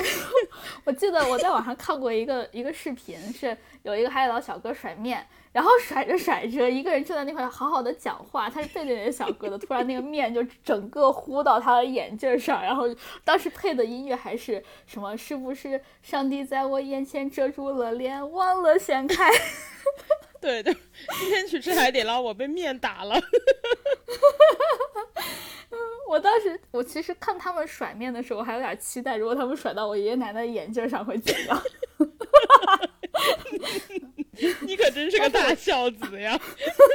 [0.84, 12.84] 我记得我在网上看过一个一个视频，是有一个海底捞小哥甩面，然后甩着甩着，一个人正在那块好好的讲话，他是背对着小哥的，突然那个面就整个糊到他的眼镜上，然后
[13.24, 15.16] 当时配的音乐还是什么？
[15.16, 19.32] 是不是上帝在我眼前遮住了脸，忘了掀开？
[20.46, 20.72] 对对，
[21.18, 23.18] 今天去吃海底捞，我被面打了。
[26.08, 31.62] 我当时，我其实看他们甩面的时候，还有点期待，如果他们甩到我爷爷奶奶眼镜上会怎样？
[34.60, 36.40] 你可真是个大孝子呀！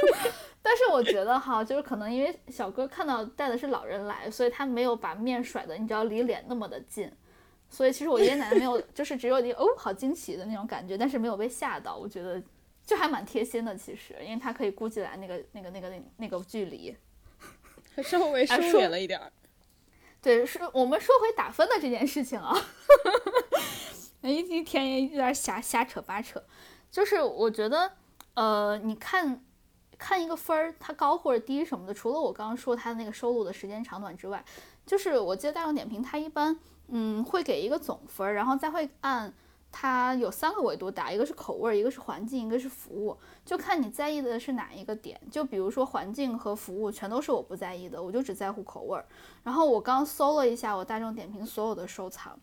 [0.62, 7.12] 但是我觉得哈，就是可能因为小哥看到带的是老人来，所以他没有把面甩的，你知道离脸那么的近，
[7.68, 12.42] 所以其实我爷爷奶奶没有，就是只有你哦，好惊喜的那种感觉，但是没有被吓到，我觉得
[12.84, 16.96] 就还蛮贴心的，其实，因为他可以估计来那个那个那个那那个距离。
[17.94, 19.30] 还稍微收敛了一点儿，
[20.22, 22.50] 对，是我们说回打分的这件事情啊，
[24.22, 26.42] 一一天也有点瞎瞎扯八扯，
[26.90, 27.92] 就是我觉得，
[28.32, 29.44] 呃，你看
[29.98, 34.42] 看一个分儿，它高或者低什么的，除了我刚刚说它的那个收录的时间长短之外，
[34.86, 39.30] 就是我记得大众点评它一般，嗯，会给一个总分，然后再会按。
[39.74, 45.18] 它有三个维度打，一个是口味，一个是环境，一个是服务，就看你在意的是哪一个点。
[45.30, 49.02] 就比如说环境和服务全都是我不在意的，我就只在乎口味。
[49.42, 52.38] 然后我刚搜了一下我大众点评所有的收藏，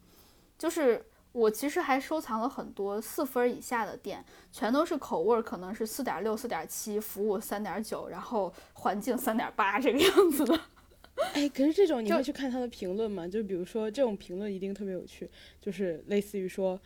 [0.58, 10.60] 就是我其实还收藏了很多四分以下的店，全都是口味可能是四点六、四点七，服务三点九，然后环境三点八这个样子的。
[11.34, 13.28] 哎，可是这种你会去看他的评论吗？
[13.28, 15.30] 就比如说这种评论一定特别有趣，
[15.62, 16.80] 就是类似于说。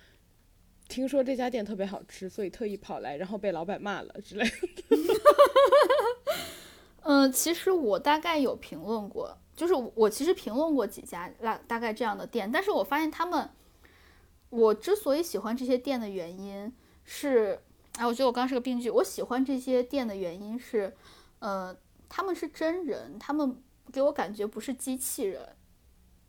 [0.88, 4.54] 听说这家店特别好吃，所以特意跑来，然后被老板骂了之类的。
[7.02, 13.50] 嗯， 其实我大概有评论过，就是我其实评论过几家大大概这样的店，但是我发现他们，
[14.50, 16.72] 我之所以喜欢这些店的原因
[17.04, 17.60] 是，
[17.98, 18.90] 哎，我觉得我刚刚是个病句。
[18.90, 20.96] 我喜欢这些店的原因是，
[21.40, 21.76] 呃，
[22.08, 23.58] 他们是真人，他们
[23.92, 25.56] 给我感觉不是机器人，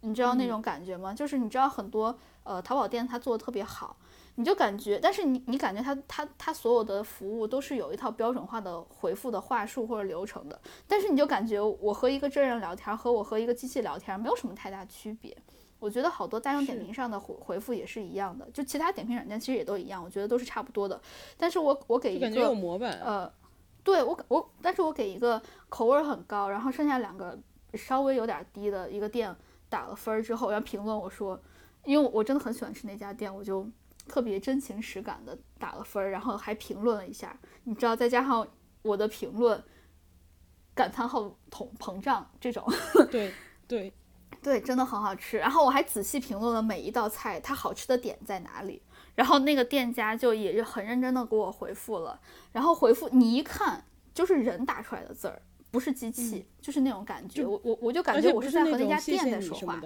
[0.01, 1.13] 你知道那种感觉吗？
[1.13, 3.97] 就是你知道很多呃淘宝店它做的特别好。
[4.37, 15.37] 你就感觉，但是你你感觉他他他所有的服务都是有一套标准化的回复的话术或者流程的，但是你就感觉我和一个真人聊天和我和一个机器聊天没有什么太大区别。
[15.79, 21.01] 我觉得好多大众点评上的回回复也是一样的，就其他点评软件其实也都一样，我觉得都是差不多的。
[21.37, 23.31] 但是我我给一个有模板，呃，
[23.83, 27.39] 对我我，但是我给一个口味很高，然后剩下两个
[27.75, 29.35] 稍微有点低的一个店
[29.69, 31.39] 打了分儿之后，然后评论我说，
[31.85, 33.65] 因为我真的很喜欢吃那家店，我就。
[34.07, 38.47] 特别真情实感的打了分儿，然后还评论了一下，你知道，再加上
[38.83, 39.63] 我的评论，
[40.75, 42.65] 感叹号膨膨胀这种，
[43.11, 43.33] 对
[43.67, 43.93] 对
[44.43, 45.39] 对，真的很好吃。
[45.39, 48.83] 然后我还仔细评论了每一道菜，它好吃的点在哪里。
[49.15, 52.21] 然后那个店家就也是很认真的给我回复了，
[52.53, 55.41] 然后回复你一看就是人打出来的字儿，
[55.71, 57.47] 不是机器，就是那种感觉。
[57.47, 59.81] 我我我就感觉我是在和那家店在说话。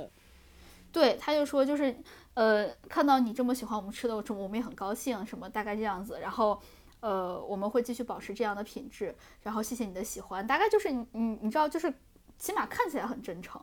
[0.91, 1.95] 对，他就说就是，
[2.39, 6.21] 呃，看到你这么喜欢我们吃的，我我们也很高兴，什么大概这样子。
[6.21, 6.57] 然后，
[7.01, 9.13] 呃，我们会继续保持这样的品质。
[9.43, 11.93] 然后谢谢你的喜欢，大概就是你你你知道，就是
[12.39, 13.61] 起码看起来很真诚。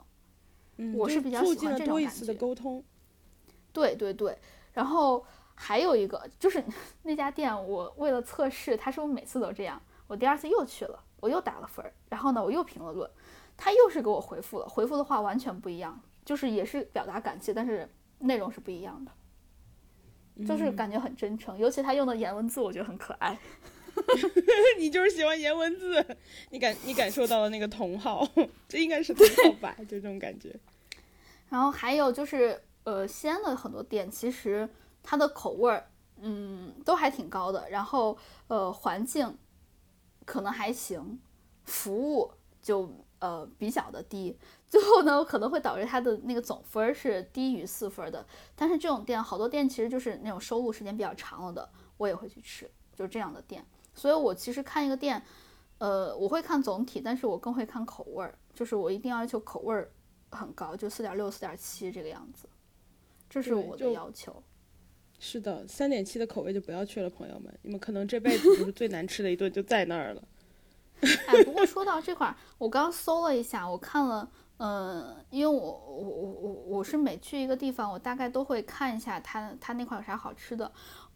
[0.75, 2.33] 嗯，我是比较喜欢这种感觉。
[2.33, 2.83] 沟通。
[3.71, 4.37] 对对对，
[4.73, 6.61] 然后还有一个就是
[7.03, 13.09] 那家店，我为了测试，他是不是每次都这样，我第二次又去了，我又打了分儿，然后呢，我又评了论，
[13.55, 15.97] 他又是给我回复了，回复的话完全不一样。
[16.25, 17.87] 就是也是表达感谢，但是
[18.19, 19.11] 内容是不一样的，
[20.45, 23.37] 就是感觉很真诚，尤其他用的颜文字，我觉得很可爱。
[24.77, 26.05] 你就是喜欢颜文字，
[26.49, 28.27] 你感你感受到了那个同好，
[28.67, 29.73] 这应该是同好吧？
[29.79, 30.53] 就这种感觉。
[31.49, 34.67] 然后还有就是，呃，西安的很多店其实
[35.01, 35.89] 它的口味儿，
[36.19, 37.69] 嗯，都还挺高的。
[37.69, 38.17] 然后，
[38.47, 39.37] 呃，环境
[40.25, 41.17] 可能还行，
[41.63, 42.29] 服务
[42.61, 42.89] 就
[43.19, 44.37] 呃比较的低。
[44.75, 48.25] 最后呢，可能会导致它的那个总分是低于四分的。
[48.57, 51.69] 但是这种店，好多店其实就是那种收录时间比较长了的。
[51.95, 53.65] 我也会去吃，就是这样的店。
[53.93, 55.23] 所以我其实看一个店，
[55.77, 59.89] 呃，我会看总体，但是我更会看口味儿，就是我一定要求口味儿
[60.31, 62.49] 很高，就四点六、四点七这个样子，
[63.29, 64.43] 这是我的要求。
[65.19, 70.21] 是的，三点七的口味就不要去了，朋友们，你们可能这辈子就是最难吃的一顿就在那儿了。
[71.27, 80.71] 哎，不过说到这块儿，我刚搜了一下，我看了，嗯、因为我我我我我是每去一个地方，我大概都会看一下它它那块有啥好吃的。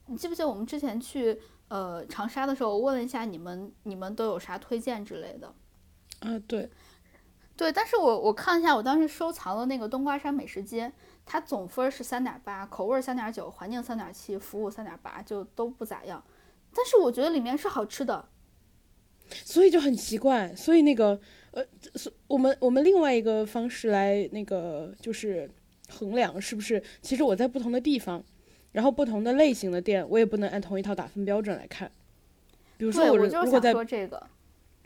[0.07, 5.47] 你记不记得我们之前去呃长沙的时候，我问了一下你们你们都有啥推荐之类的？
[6.19, 6.69] 啊，对，
[7.55, 10.91] 对，但是我我看了一下，我当时收藏的那个冬瓜山美食街，
[11.25, 16.21] 它总分是三点八，口味三点九，环境三点七，服务三点八，就都不咋样。
[16.73, 18.27] 但是我觉得里面是好吃的，
[19.29, 21.21] 所以就很奇怪，所以那个
[21.51, 25.49] 呃，是我们我们另外一个方式来那个就是
[25.89, 28.23] 衡量是不是，其实我在不同的地方，
[28.71, 31.91] 然后不同的类型的店，我也不能按同一套打分标准来看。
[32.77, 34.27] 比如说对我如如果在说这个。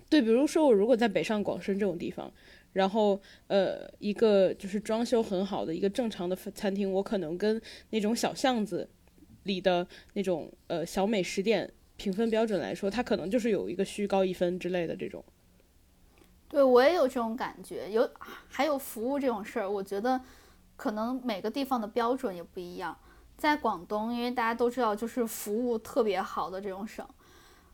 [0.10, 2.32] 对，比如说我如果在北上广深这种地方，
[2.74, 7.60] 然后呃一个就是装修很好的一个正常的餐厅，我可能跟
[7.90, 8.88] 那种小巷子
[9.44, 15.24] 里的那种呃小美食店评分标准来说，它可能就是有一个虚高一分之类的这种。
[16.54, 18.08] 对我也有这种感觉，有
[18.48, 20.22] 还有服务这种事儿，我觉得
[20.76, 22.96] 可能每个地方的标准也不一样。
[23.36, 27.04] 在广东，因为大家都知道，就是服务特别好的这种省，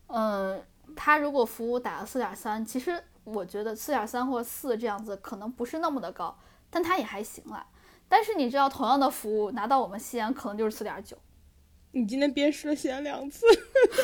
[0.07, 0.63] 嗯，
[0.95, 6.33] 他如果服务打了四点三，其实我觉得四点三或四这样子可能不是那么的高，
[6.69, 7.67] 但他也还行啦。
[8.07, 11.17] 但是你知道，同样的服务拿到我们西安可能就是四点九。
[11.91, 13.45] 你今天鞭尸了西安两次，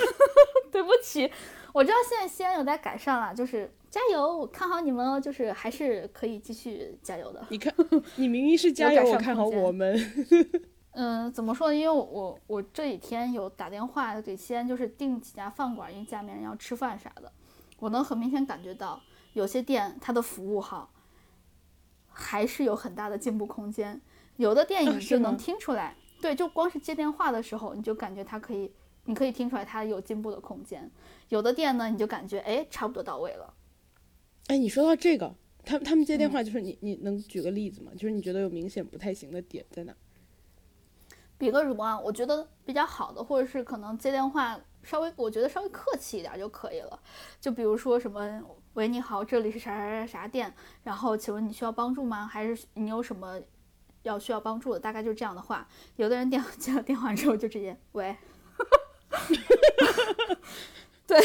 [0.71, 1.31] 对不起，
[1.73, 7.45] 我知道现在西安有在改善了，就是加油，我看好你们哦，就是还是可以继续加油的。
[7.49, 7.73] 你看，
[8.15, 9.95] 你明明是加油，我看好我们。
[10.97, 11.75] 嗯，怎么说呢？
[11.75, 17.31] 因为我我我这几天有打电话给西安，就是订几家饭馆，因为家里面人要吃饭啥的，
[17.79, 19.01] 我能很明显感觉到
[19.33, 20.91] 有些店它的服务好，
[22.07, 24.01] 还是有很大的进步空间。
[24.37, 28.71] 有的店啊你就能听出来，对，就光是接电话的时候，你就感觉它可以，
[29.03, 30.89] 你可以听出来它有进步的空间。
[31.29, 33.53] 有的店呢，你就感觉哎，差不多到位了。
[34.47, 37.91] 哎，你说到这个，他他们接嗯电话就是你，你能举个例子吗？
[37.93, 39.93] 就是你觉得有明显不太行的点在哪？
[41.37, 41.99] 比个什么啊？
[41.99, 46.99] 我觉得比较好的，或者是可能接电话稍微，我觉得稍微客气一点就可以了。
[47.39, 48.41] 就比如说什么
[48.73, 50.51] “喂，你好，这里是啥啥啥啥店，
[50.81, 52.25] 然后请问你需要帮助吗？
[52.25, 53.39] 还是你有什么
[54.07, 55.67] 要需要帮助的？”大概就是这样的话。
[55.97, 58.15] 有的人电接了电话之后就直接“喂”，
[61.07, 61.19] 对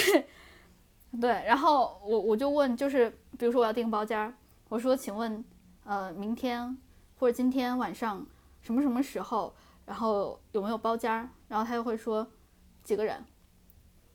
[1.20, 4.34] 对，然后我我就问，就是比如说我要订包间儿，
[4.68, 5.44] 我说请问
[5.84, 6.76] 呃明天
[7.18, 8.24] 或者今天晚上
[8.60, 9.54] 什么什么时候？
[9.86, 11.28] 然后有没有包间儿？
[11.48, 12.24] 然后他又会说
[12.84, 13.24] 几个人，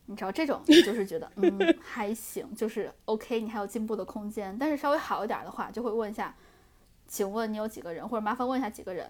[0.05, 4.57] 你知道这种就是觉得嗯还行，就是 OK，你还有进步的空间。
[4.57, 6.33] 但是稍微好一点的话，就会问一下，
[7.07, 9.09] 请问你有几个人，或者麻烦问一下几个人。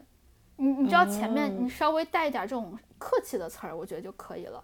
[0.58, 4.64] 你你知道前面你稍微带一点这种客气的词儿，我觉得就可以了。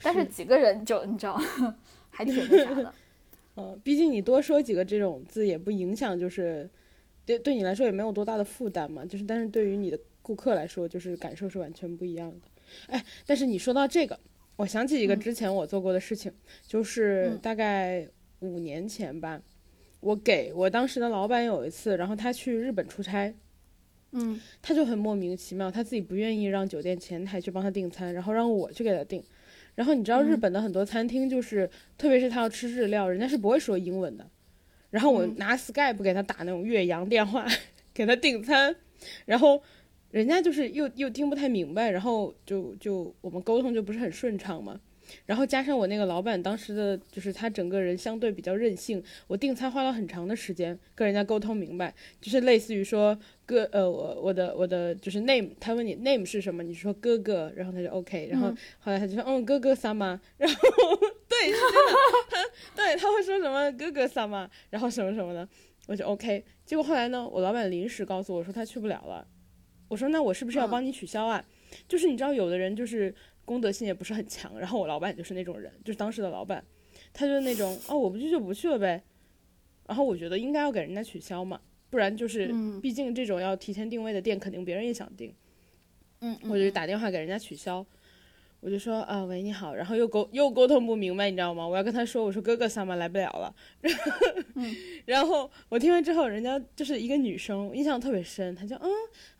[0.00, 1.40] 但是几个人就你知道，
[2.08, 2.94] 还挺那啥的。
[3.56, 6.70] 嗯，毕竟你多说几个这种字也不影响，就是
[7.26, 9.04] 对对你来说也没有多大的负担嘛。
[9.04, 12.46] 就是但是对于你的顾客来说，就是感受是完全不一样的。
[12.86, 14.16] 哎，但是你说到这个，
[14.54, 16.32] 我想起一个嗯之前我做过的事情，
[16.64, 18.06] 就是嗯大概
[18.38, 19.42] 五年前吧，
[20.00, 23.34] 我给我当时的老板有一次，然后他去日本出差，
[24.12, 29.22] 嗯他就很莫名其妙，他自己不愿意让酒店前台去帮他订餐，然后让我去给他订。
[29.74, 34.28] 然后你知道日嗯本的很多餐厅就是，特别是他要吃日料，人家是不会说英文的。
[34.90, 37.46] 然后我嗯拿 Skype 给他打那种越洋电话，
[37.92, 38.74] 给他订餐，
[39.26, 39.62] 然后
[40.10, 44.80] 人家就是又又听不太明白，然后就就我们沟通就不是很顺畅嘛。
[45.26, 60.56] 然后加上我那个老板当时的就是他整个人相对比较任性，我订餐花了很长的时间跟人家沟通明白，就是类似于说哥呃我我的我的就是 name，他问你 name 是什么，你说哥哥，然后他就 OK，然后嗯后来他就说嗯哥哥萨玛，然后
[61.28, 61.92] 对是真的，
[62.30, 65.48] 他对他会说什么哥哥萨玛，然后什么什么的，
[65.86, 66.44] 我就 OK。
[66.64, 69.26] 结果后来呢，我老板临时告诉我说他去不了了，
[69.88, 71.42] 我说那我是不是要嗯帮你取消啊？
[71.86, 73.14] 就是你知道有的人就是
[73.48, 76.62] 公德心也不是很强，然后我老板就是那种人，就是当时的老板，
[77.14, 79.02] 他就是那种哦我不去就不去了呗，
[79.86, 85.34] 然后我觉得应该要给人家取消嘛，不然就是嗯毕竟这种要提前定位的店，肯定别人也想订，
[86.20, 87.84] 嗯，我就打电话给人家取消。
[88.60, 91.64] 我就说啊，喂，你好，然后又沟又沟通不明白，你知道吗？
[91.64, 93.54] 我要跟他说，我说哥哥萨玛来不了了，
[94.56, 94.74] 嗯
[95.06, 98.90] 然后我听完之后，人家就是一个女生，印象特别深，她就嗯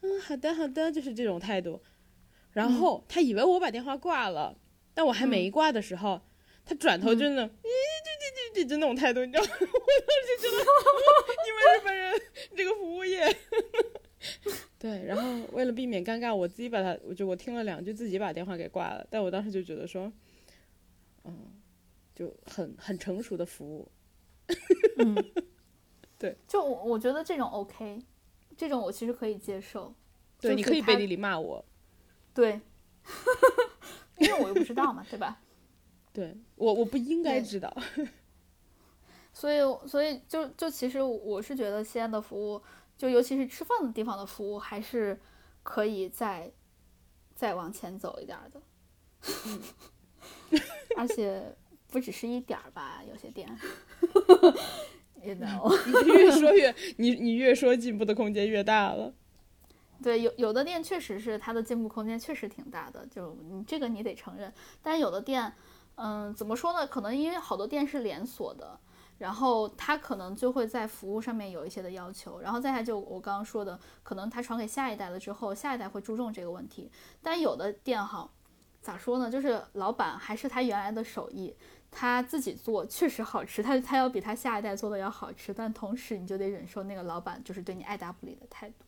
[0.03, 1.83] 嗯好的好的，就是这种态度。
[2.59, 4.59] 然后他以为我把电话挂了，
[4.93, 6.21] 但我还没挂的时候，
[6.65, 9.51] 他转头就那，咦，就就就就那种态度，你知道吗？
[9.55, 9.71] 我当
[10.27, 10.65] 时就觉得，
[11.47, 12.21] 你们日本人
[12.57, 13.25] 这个服务业，
[14.77, 19.07] 对，然后为了避免尴尬，我自己把他，我就我听了两句，自己把电话给挂了。
[19.09, 20.13] 但我当时就觉得说，
[21.23, 21.61] 嗯，
[22.13, 23.89] 就很很成熟的服务。
[24.97, 25.15] 嗯，
[26.19, 28.01] 对，就我我觉得这种 OK，
[28.57, 29.95] 这种我其实可以接受。
[30.41, 31.65] 对，你可以背地里骂我。
[32.35, 32.61] 对，
[34.19, 35.41] 因为我又不知道嘛，对吧？
[36.13, 37.75] 对我我不应该知道。
[39.33, 42.61] 所以，所以就就其实我是觉得西安的服务，
[42.97, 45.21] 就尤其是吃饭的地方的服务，还是
[45.63, 46.51] 可以再
[47.35, 48.61] 再往前走一点儿的。
[50.97, 51.55] 而且
[51.89, 53.49] 不只是一点儿吧，有些店
[55.23, 59.15] ，you know，你越说越你你越说进步的空间越大了。
[60.03, 64.53] 对，有有的店确实是它的进步空间确实挺大的，就你这个你得承认。
[64.81, 65.53] 但有的店，
[65.97, 66.87] 嗯，怎么说呢？
[66.87, 68.79] 可能因为好多店是连锁的，
[69.19, 76.91] 然后它可能就会在服务上面有一些的要求，然后再下就我刚刚说的，可能它传给下一代了之后，下一代会注重这个问题。
[77.21, 78.31] 但有的店哈，
[78.81, 79.29] 咋说呢？
[79.29, 81.57] 就是老板还是他原来的手艺，
[81.91, 88.85] 他自己做确实好吃，他他要比他下一代做的要好吃，但同时你就得忍受那个老板就是对你爱答不理的态度。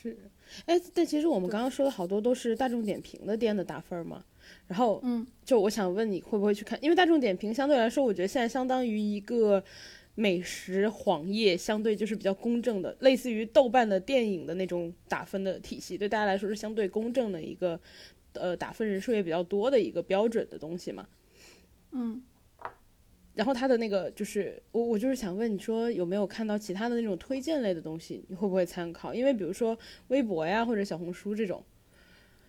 [0.00, 0.16] 是，
[0.64, 4.24] 哎，但其实我们刚刚说的好多都是大众点评的店的打分嘛。
[4.66, 6.78] 然后，嗯，就我想问你会不会去看？
[6.82, 9.62] 因为大众点评相对来说，我觉得现在相当于一个
[10.14, 17.78] 美食黄页，相对就是比较公正的，类似于豆瓣的电影的那种打分的体系，对大家来说是相对公正的一个，
[18.32, 21.06] 呃，打分人数也比较多的一个标准的东西嘛。
[21.92, 22.22] 嗯。
[23.40, 29.14] 然后他的那个就是我我就是想问你说有没有看到其他的那种推荐类的东西，你会不会参考？
[29.14, 29.74] 因为比如说
[30.08, 31.64] 微博呀或者小红书这种，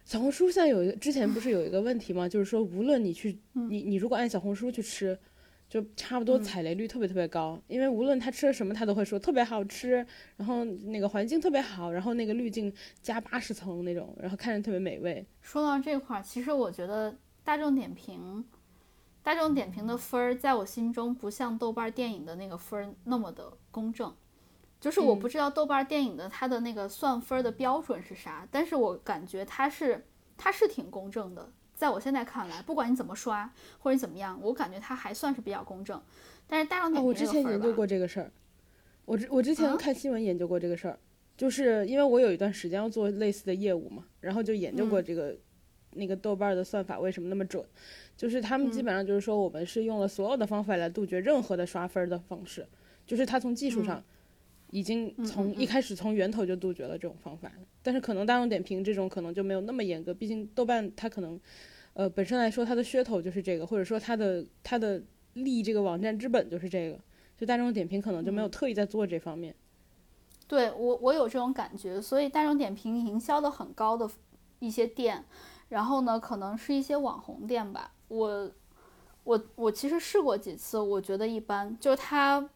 [0.03, 2.27] 小红书现在有一个之前不是有一个问题吗？
[2.27, 5.17] 就是说无论你去你你如果按小红书去吃，
[5.69, 12.69] 就差不多踩雷率特别特别高，因为无论他吃了什么，他都会说特别好吃，然后那个环境特别好，然后那个滤镜
[13.01, 15.25] 加八十层那种，然后看着特别美味。
[15.39, 17.15] 说到这块儿，其实我觉得
[17.45, 18.43] 大众点评，
[19.23, 24.13] 大众点评的分儿在我心中不像豆瓣电影的那个分儿那么的公正。
[24.79, 30.07] 就是我不知道豆瓣电影的它的那个算分儿的标准是啥，但是我感觉它是
[30.37, 31.51] 它是挺公正的。
[31.75, 36.01] 在我现在看来，不管你怎么刷或者怎么样，我感觉它还算是比较公正。
[36.47, 38.31] 但是大众哦，点我之评这个分儿吧，前研究过这个事儿，
[39.05, 40.99] 我之我之前啊看新闻研究过这个事儿，
[41.37, 45.35] 就是因为我有一段时间要做类似的业务嘛，然后就研究嗯过这个、
[45.93, 47.63] 那个豆瓣儿的算法为什么那么准，
[48.17, 52.67] 就是他们基嗯本上就是说我们是用了所有的方法来杜绝任何的刷分儿的方式，
[53.05, 54.03] 就是他从技术上
[54.69, 61.39] 已经嗯从嗯一开始从源头就杜绝了这种方法，但是可能大众点评这种可能就没有那么严格，毕竟豆瓣它可能。
[61.93, 66.97] 呃，本身来说，它的噱头就是这个，或者说它的它的立这个网站之本就是这个，
[67.37, 69.53] 就大众点评可能就没有特意在做这方面。
[70.47, 74.09] 对我，我有这种感觉，所以大众点评营销的很高的
[74.59, 75.25] 一些店，
[75.71, 77.93] 然后呢，可能是一些网红店吧。
[78.09, 78.51] 我，
[79.23, 82.49] 我，我其实试过几次，我觉得一般，就是它，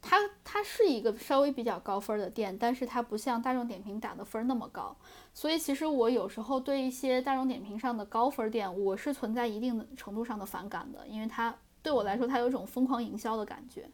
[0.00, 4.96] 它，它是一个稍微比较高分儿的店，但是它不像大众点评打的分儿那么高。
[5.34, 13.90] 所以其实我有时候对一些大众点评上的高分儿店，我是存在一定的程度上的反感的，因为它对我来说，它有一种疯狂营销的感觉。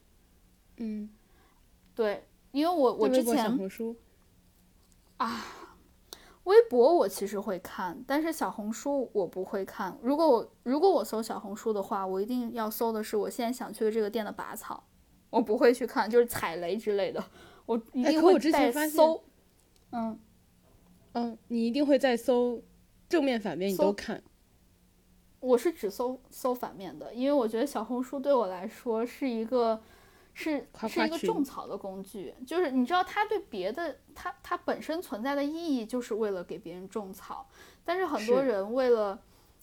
[0.77, 1.09] 嗯，
[1.95, 3.95] 对，因为我我之前红书，
[6.45, 9.97] 微博我其实会看，但是小红书我不会看。
[10.01, 14.83] 如果我如果我搜小红书的话，我一定要搜的是我现在想去的这个店的拔草，
[15.29, 17.23] 我不会去看就是踩雷之类的，
[17.65, 19.23] 我一定会哎可我之前带发现搜。
[19.91, 20.19] 嗯，
[21.13, 22.61] 嗯，你一定会在搜
[23.09, 24.21] 正面、反面你都看。
[25.39, 29.81] 我是只搜搜反面的，因为我觉得小红书对我来说是一个
[30.37, 37.49] 是是一个种草的工具，就是你知道它对别的它它本身存在的意义就是为了给别人种草，
[37.85, 39.19] 但是很多人为了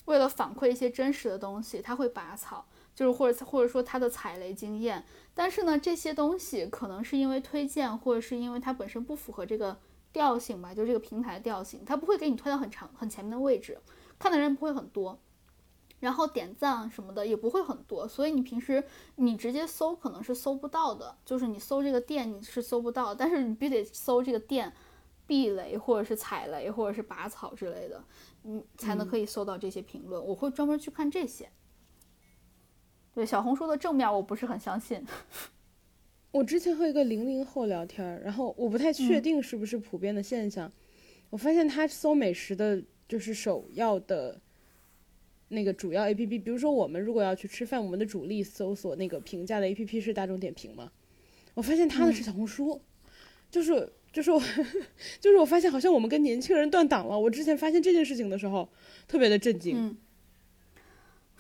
[0.07, 5.05] 为了反馈一些真实的东西，他会拔草，就是或者或者说他的踩雷经验，
[5.35, 9.79] 但是呢这些东西可能是因为推荐或者是因为它本身不符合这个
[10.11, 13.79] 调性吧，就这个平台的调性，它不会给你推到很长很前面的位置，
[14.18, 15.20] 看的人不会很多。
[16.03, 18.82] 然后点赞什么的也不会很多，所以你平时
[19.14, 24.72] 你直接搜可能是搜不到的，就是你搜这个店你是搜不到，但是你必须得搜这个店
[25.28, 28.03] 避雷或者是踩雷或者是拔草之类的，
[28.42, 30.20] 你才能可以搜到这些评论。
[30.26, 31.48] 我会专门去看这些。
[33.14, 35.07] 对小红书的正面我不是很相信，
[36.32, 40.72] 我之前和一个零零后聊天，然后我不太确嗯定是不是普遍的现象，
[41.30, 44.40] 我发现他搜美食的就是首要的
[45.53, 50.90] 那个主要 A P P，比如说我们如果要去吃饭，我们的主力搜索那个评价的 A P P 是大众点评嘛，
[51.55, 52.80] 我发现他的是小红书，
[53.50, 54.40] 就是就是我
[55.20, 57.18] 就是我发现好像我们跟年轻人断档了。
[57.18, 58.68] 我之前发现这件事情的时候，
[59.07, 59.76] 特别的震惊。
[59.76, 59.96] 嗯，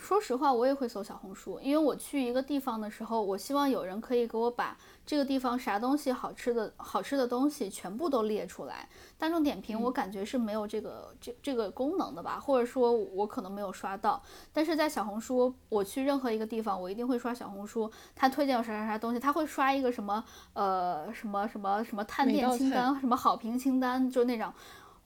[0.02, 4.76] 说实话，我也会搜小红书，因为我去一个地方的时候，我希望有人可以给我把。
[5.04, 8.88] 这个地方啥东西好吃的好吃的东西全部都列出来。
[9.18, 14.22] 大众点评我感觉是没有这个这这个功能的吧，或者说我可能没有刷到。
[14.52, 24.52] 但是在小红书，我去任何一个地方，我一定会刷小红书，他推荐有啥啥啥东西，他会刷一个什么呃什么什么什么探店清单，什么好评清单，就那种，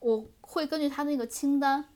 [0.01, 1.87] 我会根据他那个清单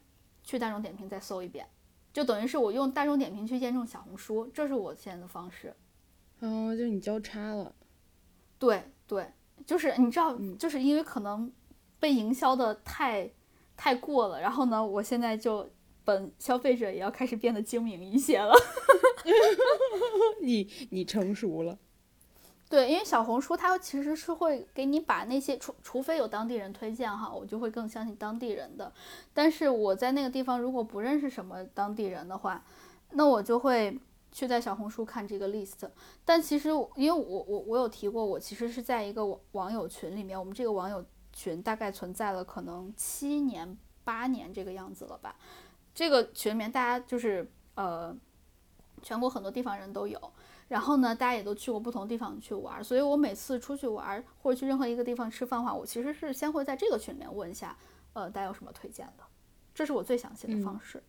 [0.42, 1.66] 去大众点评再搜一遍，
[2.12, 5.74] 就等于是我用大众点评去验证小红书，这是我现在的方式。
[6.40, 7.74] 哦，就是你交叉了。
[8.58, 9.32] 对对，
[9.64, 11.52] 就是你知道，就是因为可能
[11.98, 13.30] 被营销的太
[13.76, 15.68] 太过了，然后呢，我现在就
[16.04, 18.52] 本消费者也要开始变得精明一些了。
[20.42, 21.78] 你你成熟了。
[22.70, 28.90] 对，因为小红书它其实是会给你把那些除除非有当地人推荐哈，我就会更相信当地人的。
[29.34, 32.64] 但是我在那个地方如果不认识什么当地人的话，
[33.10, 33.98] 那我就会。
[34.32, 35.90] 去在小红书看这个 list，
[36.24, 45.34] 但其实因为我我我有提过，我其实是在一个网网友群里面，我们这个网友群大概存在了可能七年八年这个样子了吧。
[45.92, 48.16] 这个群里面大家就是呃，
[49.02, 50.32] 全国很多地方人都有，
[50.70, 57.76] 然后呢，大家也都去过不同地方去玩，所以我每次出去玩或者去任何一个地方吃饭的话，我其实是先会在这个群里面问一下，
[58.12, 59.24] 呃，大家有什么推荐的，
[59.74, 61.02] 这是我最详细的方式。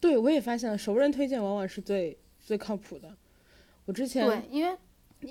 [0.00, 3.16] 对，我也发现了，熟人推荐往往是最最靠谱的。
[3.84, 4.76] 我之前对，因为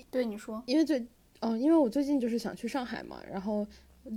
[0.09, 1.05] 对你说，因为最
[1.41, 3.67] 哦，因为我最近就是想去上海嘛，然后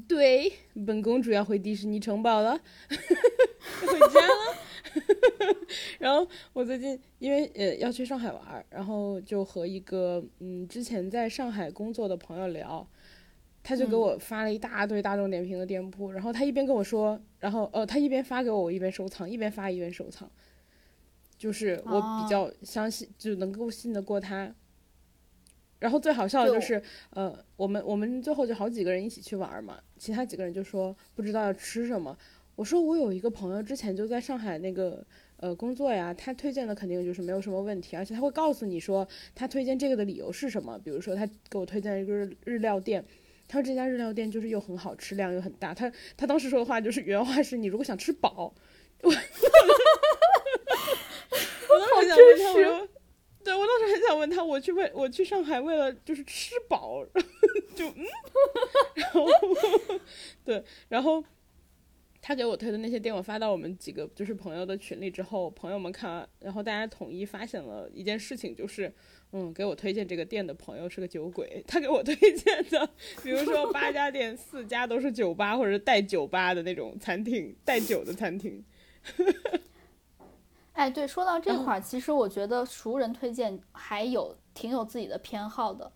[0.09, 0.53] 对，
[0.87, 2.59] 本公主要回迪士尼城堡了，
[2.89, 5.57] 回家了。
[5.99, 12.87] 然后我最近因为呃要去上海玩，然后就和一个嗯之前在上海工作的朋友聊，
[13.62, 20.30] 他就给我发了一大堆大众点评的店铺，然后他一边跟我说，然后呃他一边发给我，我一边收藏，一边发一边收藏。
[21.39, 24.55] 就是我比较相信，就能够信得过他。
[25.87, 32.18] 然后最好笑的就是，呃，我们我们最后就好几个人一起去玩嘛，其他几个人就说不知道要吃什么。
[32.57, 35.07] 我说我有一个朋友之前就在上海那个
[35.37, 40.76] 呃工作呀，他推荐的肯定就是没有什么问题，而且他会告诉你说他推荐这个的理由是什么。
[40.82, 43.05] 比如说他给我推荐一个日日料店，
[43.47, 45.72] 他说这家日料店就是又很好吃，量又很大。
[45.72, 48.53] 他他当时说的话就是原话是你如果想吃饱，
[49.03, 49.12] 我。
[51.68, 52.89] 我 当时很想问他，
[53.47, 57.07] 对我当时很想问他，我去为我去上海为了就是吃饱，
[57.77, 58.05] 就嗯，
[58.97, 59.25] 然后
[60.45, 61.23] 对，然后
[62.21, 68.93] 他给我推的那些店，我发到我们几个就是朋友的群里之后，朋友们看完，然后大家统一发现了一件事情，就是
[69.31, 72.91] 嗯，给我推荐这个店的朋友是个酒鬼，他给我推荐的，
[73.23, 78.65] 比如说八家店四家都是酒吧或者带酒吧的那种餐厅，带酒的餐厅。
[80.77, 85.91] 哎，对，说到这块儿，其实我觉得熟人推荐还有挺有自己的偏好的。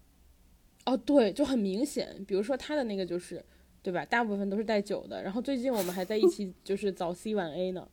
[0.87, 3.45] 哦，对，就很明显，比如说他的那个就是，
[3.83, 4.07] 对吧？
[4.07, 5.22] 大部分都是带酒的。
[5.22, 7.87] 然后最近我们还在一 起，就是早 C 晚 A 呢，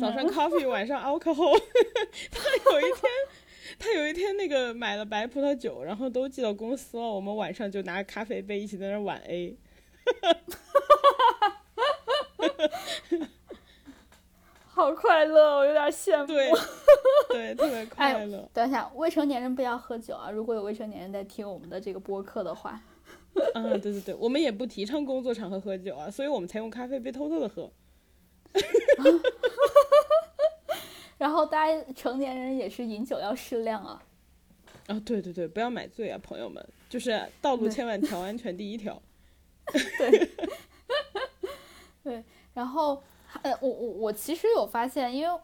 [0.00, 1.60] 早上 coffee，晚上 alcohol。
[2.32, 3.12] 他有一天，
[3.78, 7.04] 他有一天那个买了白葡萄酒，然后都寄到公司了。
[7.04, 9.58] 我们晚上就拿咖啡杯一起在那晚 A。
[14.78, 16.26] 好快乐，我有点羡慕。
[16.28, 16.52] 对，
[17.28, 18.48] 对，特别快乐。
[18.54, 20.30] 等一下，未成年人不要喝酒啊！
[20.30, 22.80] 如果有未成年人在听我们的这个播客的话，
[23.54, 27.68] 嗯，对对对，我们也不提倡工作场合喝酒啊，所以我们才用咖啡杯偷偷的喝。
[31.18, 34.00] 然后大家成年人也是饮酒要适量啊。
[34.86, 39.02] 啊，对对对，不要买醉啊，朋友们，就是道路千万条，安全第一条。
[39.98, 40.30] 对，
[42.04, 42.22] 对，
[42.54, 43.02] 然后。
[43.42, 45.40] 呃，我我我其实有发现，因为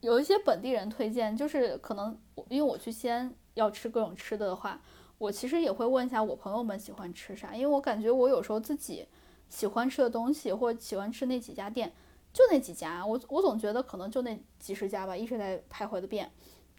[0.00, 2.18] 有一些本地人推荐，就是可能
[2.48, 4.80] 因为我去西安要吃各种吃的的话，
[5.18, 9.06] 我其实也会问一下我朋友们喜欢吃啥，因为我感觉我有时候自己
[9.48, 11.92] 喜欢吃的东西或喜欢吃那几家店，
[12.32, 16.30] 就那几家，我我总觉得可能就那几十家吧，一直在徘徊的变。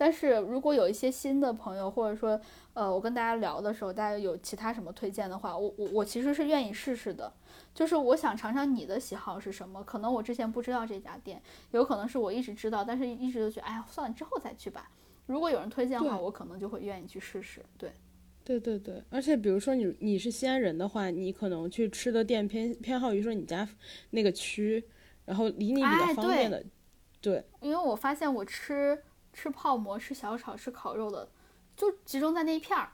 [0.01, 2.41] 但是如果有一些新的朋友，或者说，
[2.73, 7.31] 呃，我跟大家聊的时候，大家有其他什么推荐的话，我我我其实是愿意试试的。
[7.71, 11.39] 就是我想尝尝你的喜好是什么，可能我之前不知道这家店，
[11.69, 14.89] 有可能是我一直知道，但是一直都觉得，哎呀，算了，之后再去吧。
[15.27, 17.63] 如果有人推荐的话，我可能就会愿意去试试。
[17.77, 17.91] 对，
[18.43, 19.03] 对对对。
[19.11, 23.69] 而且比如说你你是西安人的话，你可能去吃的店偏偏好于说你家
[24.09, 24.83] 那个区，
[25.25, 26.65] 然后离你比较方便的。
[27.21, 28.99] 对，因为我发现我吃
[29.33, 31.29] 吃泡馍、吃小炒、吃烤肉的，
[31.75, 32.91] 就集中在那一片儿，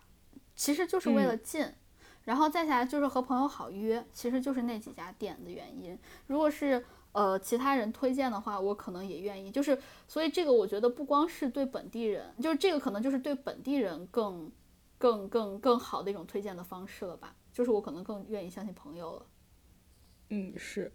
[0.56, 1.74] 其实就是为了近。
[2.24, 5.98] 然后再下来就是和朋友好约，其实就是那几家店的原因。
[6.28, 9.50] 如果是呃其他人推荐的话，我可能也愿意。
[9.50, 9.80] 就是
[10.10, 14.52] 所以这个我觉得不光是对本地人，就是这个可能就是对本地人更
[14.98, 17.34] 更更更好的一种推荐的方式了吧。
[17.54, 19.26] 就是我可能更愿意相信朋友了。
[20.30, 20.92] 嗯，是。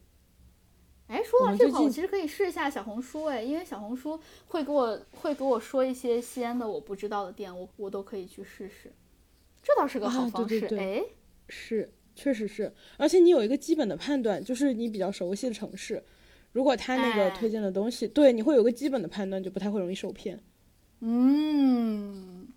[1.12, 8.90] 哎，说到这块，我其实可以试一下小红书哎，因为小红书会给我会给我说一些西安的我不知道的店，我我都可以去试试。
[9.62, 11.04] 这倒是个好方式，对对哎。
[11.48, 16.02] 是，确实是，而且你有一个基本的判断，就是你比较熟悉的城市，
[16.52, 20.42] 如果他那个哎推荐的东西，对，你会有个基本的判断，就不太会容易受骗。
[21.00, 22.48] 嗯，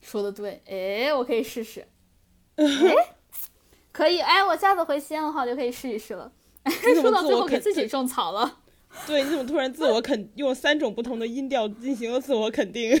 [0.00, 1.86] 说的对，哎，我可以试试，
[2.56, 2.66] 哎，
[3.92, 6.32] 可以，哎，我下次回西安的话，我就可以试一试了。
[6.86, 8.60] 你怎说到最么自我肯后给自己种草了，
[9.06, 13.00] 对，你怎么突然自我肯用三种不同的音调进行了自我肯定？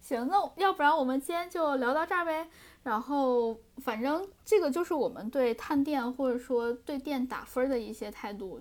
[0.00, 2.48] 行，那要不然我们今天就聊到这儿呗。
[2.84, 8.60] 然后，反正这个就是我们对探店或者说对店打分的一些态度，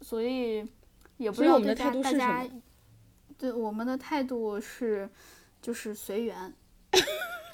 [0.00, 0.64] 所以
[1.16, 2.50] 也不知道我们的对大态度是什大家，
[3.36, 5.08] 对我们的态度是
[5.60, 6.54] 就是随缘。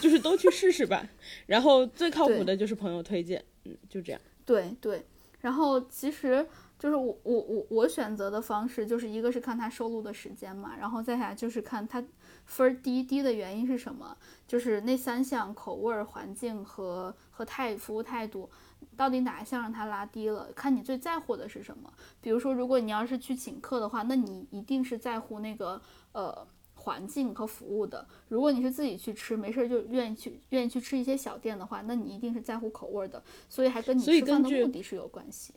[0.00, 1.06] 就是都去试试吧。
[1.46, 4.20] 然后最靠谱的就是朋友推荐，嗯，就这样。
[4.44, 5.04] 对对，
[5.40, 6.46] 然后其实
[6.78, 12.04] 就是我我我我选择的方式，就是一个是看他收录的时间嘛，然后再下来就是看他
[12.44, 14.16] 分儿低低的原因是什么，
[14.46, 18.50] 就是那三项口味、环境和和态服务态度，
[18.96, 20.52] 到底哪一项让他拉低了？
[20.52, 21.90] 看你最在乎的是什么。
[22.20, 25.80] 比如说，如果你要是去请客的话，那你一定是在乎那个
[26.12, 26.46] 呃。
[26.84, 35.54] 环境和服务的，如果你是自己去吃，没事儿就愿意去愿意去吃一些小店的话，那你一定是在乎口味儿的，所以还跟你吃饭的目的是有关系。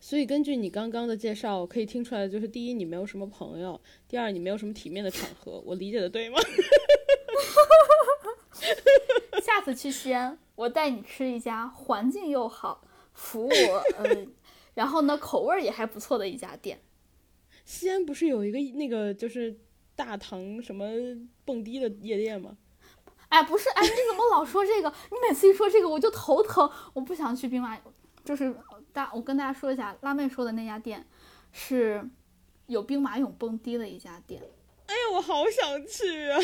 [0.00, 3.76] 所以根据你刚刚的介绍，可以听出来，就是第一，你没有什么朋友；
[4.06, 5.60] 第二，你没有什么体面的场合。
[5.66, 6.38] 我理解的对吗？
[9.42, 13.50] 下次去西安，我带你吃一家环境又好、服务
[13.96, 14.24] 呃，
[14.74, 16.80] 然后呢口味儿也还不错的一家店。
[17.64, 19.58] 西安不是有一个那个就是
[19.98, 20.86] 大唐什么
[21.44, 22.56] 蹦迪的夜店吗？
[23.28, 24.88] 哎，不是，哎，你怎么老说这个？
[25.10, 27.76] 你每次一说这个我就头疼，我不想去兵马，
[28.24, 28.54] 就是
[28.92, 31.04] 大，我跟大家说一下，辣妹说的那家店
[31.50, 32.08] 是
[32.66, 34.40] 有兵马俑蹦迪的一家店。
[34.86, 36.38] 哎呀，我好想去啊！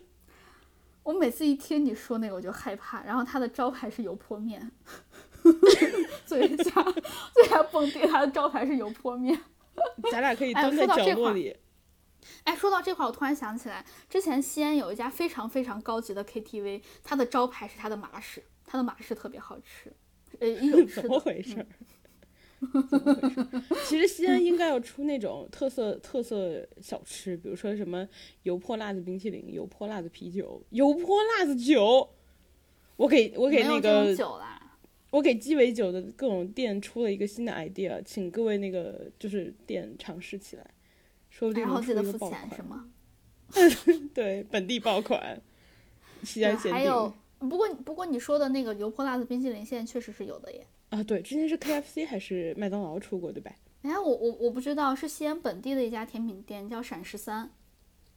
[1.04, 4.70] 我每次一听你说那个我就害怕，然后它的招牌是油泼面，
[6.26, 6.70] 最一家
[7.32, 9.40] 最佳蹦迪，它的招牌是油泼面。
[10.12, 11.48] 咱俩可以哎蹲在角落里。
[11.48, 11.56] 哎，
[12.56, 19.92] 说到这块，我突然想起来，之前西安有一家非常非常高级的 KTV，它的招牌是它的麻食，它的麻食特别好吃，
[20.40, 21.18] 呃，一种吃 怎么。
[21.20, 21.66] 回事儿？
[22.90, 23.46] 怎么回事？
[23.86, 28.08] 其实西安应该要出那种特色特色小吃，比如说什么
[28.42, 32.08] 油泼辣子冰淇淋、油泼辣子啤酒、油泼辣子酒。
[32.96, 34.60] 我给我给那个酒啦，
[35.10, 40.68] 我给鸡尾酒的各种店出了一个新的 idea，请各位那个就是店尝试起来，
[41.30, 42.62] 说不定然后能出一个爆记得付钱是。
[42.62, 42.88] 吗？
[44.14, 45.40] 对，本地爆款，
[46.22, 50.66] 西，安限定还有，不过不过你说的那个油泼辣子冰淇淋，现在确实是有的耶。
[50.90, 51.02] 啊！
[51.02, 53.52] 对，之前是 KFC 还是麦当劳出过，对吧？
[53.82, 57.50] 哎，我我我不知道，是西安本地的一家甜品店，叫闪十三。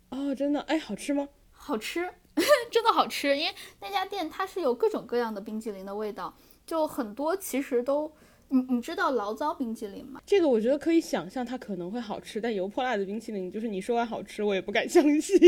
[0.09, 1.28] 哦，真的，哎，好吃吗？
[1.51, 2.09] 好吃，
[2.72, 3.38] 真的好吃。
[3.38, 6.36] 因为那家店它是有各种各样的冰淇淋的味道，
[6.66, 8.12] 就很多其实都，
[8.52, 10.22] 你你知道醪糟冰淇淋吗？
[10.26, 15.39] 这个我觉得可以想象它可能会好吃，但油泼辣子冰淇淋就是你说完好吃，我也不敢相信，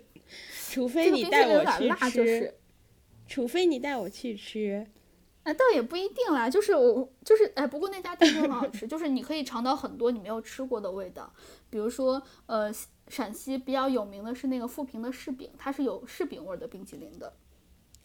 [0.70, 2.54] 除非你带我去吃，就是。
[3.26, 4.86] 除非你带我去吃。
[5.44, 11.32] 啊，倒也不一定啦，就是我就是哎，不过那家店真的很好吃，就是你可以尝到很多你没有吃过的味道，
[11.70, 12.70] 比如说呃，
[13.08, 17.32] 陕西比较有名的是那个富平的柿饼，它是有柿饼味儿的冰淇淋的。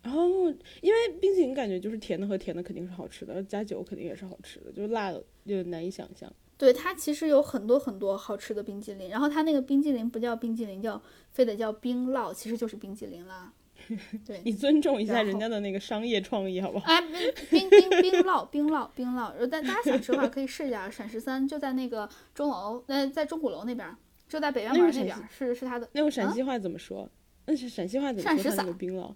[0.08, 0.48] 然后，
[0.80, 6.32] 因为冰淇淋感觉就是甜的和甜的肯定是好吃的，加酒肯定也是好吃的，就是辣的就难以想象。
[6.58, 11.02] 对，它其实有很多很多好吃的冰激凌，然后它那个冰激凌不叫冰激凌，叫
[11.32, 13.52] 非得叫冰酪，其实就是冰激凌啦。
[14.26, 16.86] 对，你尊重一下人家的那个商业创意好不好？
[16.90, 17.02] 哎，
[17.50, 19.32] 冰冰冰冰酪，冰酪，冰酪。
[19.38, 20.90] 呃但大家想吃的话，可以试一下。
[20.90, 23.94] 陕十三就在那个钟楼，呃，在钟鼓楼那边，
[24.30, 27.10] 就在北院门那边儿，是是它的那用陕西话怎么说？
[27.46, 29.14] 那是陕西话怎么说它那陕十三个冰酪？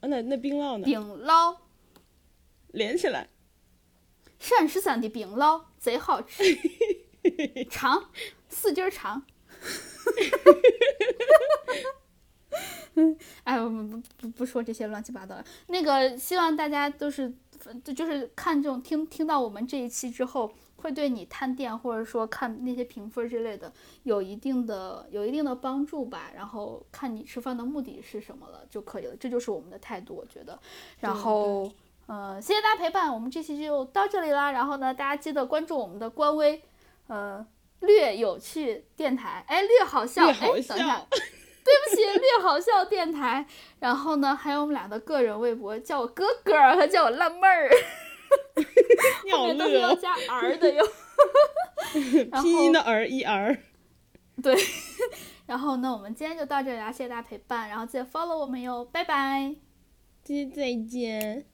[0.00, 0.84] 啊，那那冰酪呢？
[0.84, 1.56] 饼酪，
[2.68, 3.28] 连起来。
[4.38, 6.42] 陕十三的饼酪贼好吃，
[7.70, 8.10] 长，
[8.48, 9.22] 四斤儿长。
[13.44, 15.44] 哎，我们不不不说这些乱七八糟的。
[15.66, 17.32] 那个，希望大家都是，
[17.84, 23.72] 就就是看这种听听到我们这一期之后，会对你探店或者说看那些评分之类的
[24.02, 26.30] 有一定的有一定的帮助吧。
[26.34, 30.58] 然后看你吃饭的目的是什么了就可以了，这就是我们的态度，我觉得。
[30.98, 31.70] 然后，
[32.06, 34.50] 呃，谢谢大家陪伴，我们这期就到这里啦。
[34.50, 36.62] 然后呢，大家记得关注我们的官微，
[37.06, 37.46] 呃，
[37.80, 43.46] 略有趣电台，哎，略好笑，哎，等一下， 对不起，略好笑电台。
[43.78, 47.70] 然后呢，还有我们俩的个人微博，叫我哥哥和叫我辣妹儿。
[49.32, 50.84] 后面都是要加儿的哟，
[52.42, 53.58] 拼音的儿一儿，
[54.42, 54.56] 对。
[55.46, 59.56] 然后呢，我们今天就到这里啦，谢谢大家陪伴，然后记得 follow 我们哟，拜拜，
[60.24, 61.49] 再见。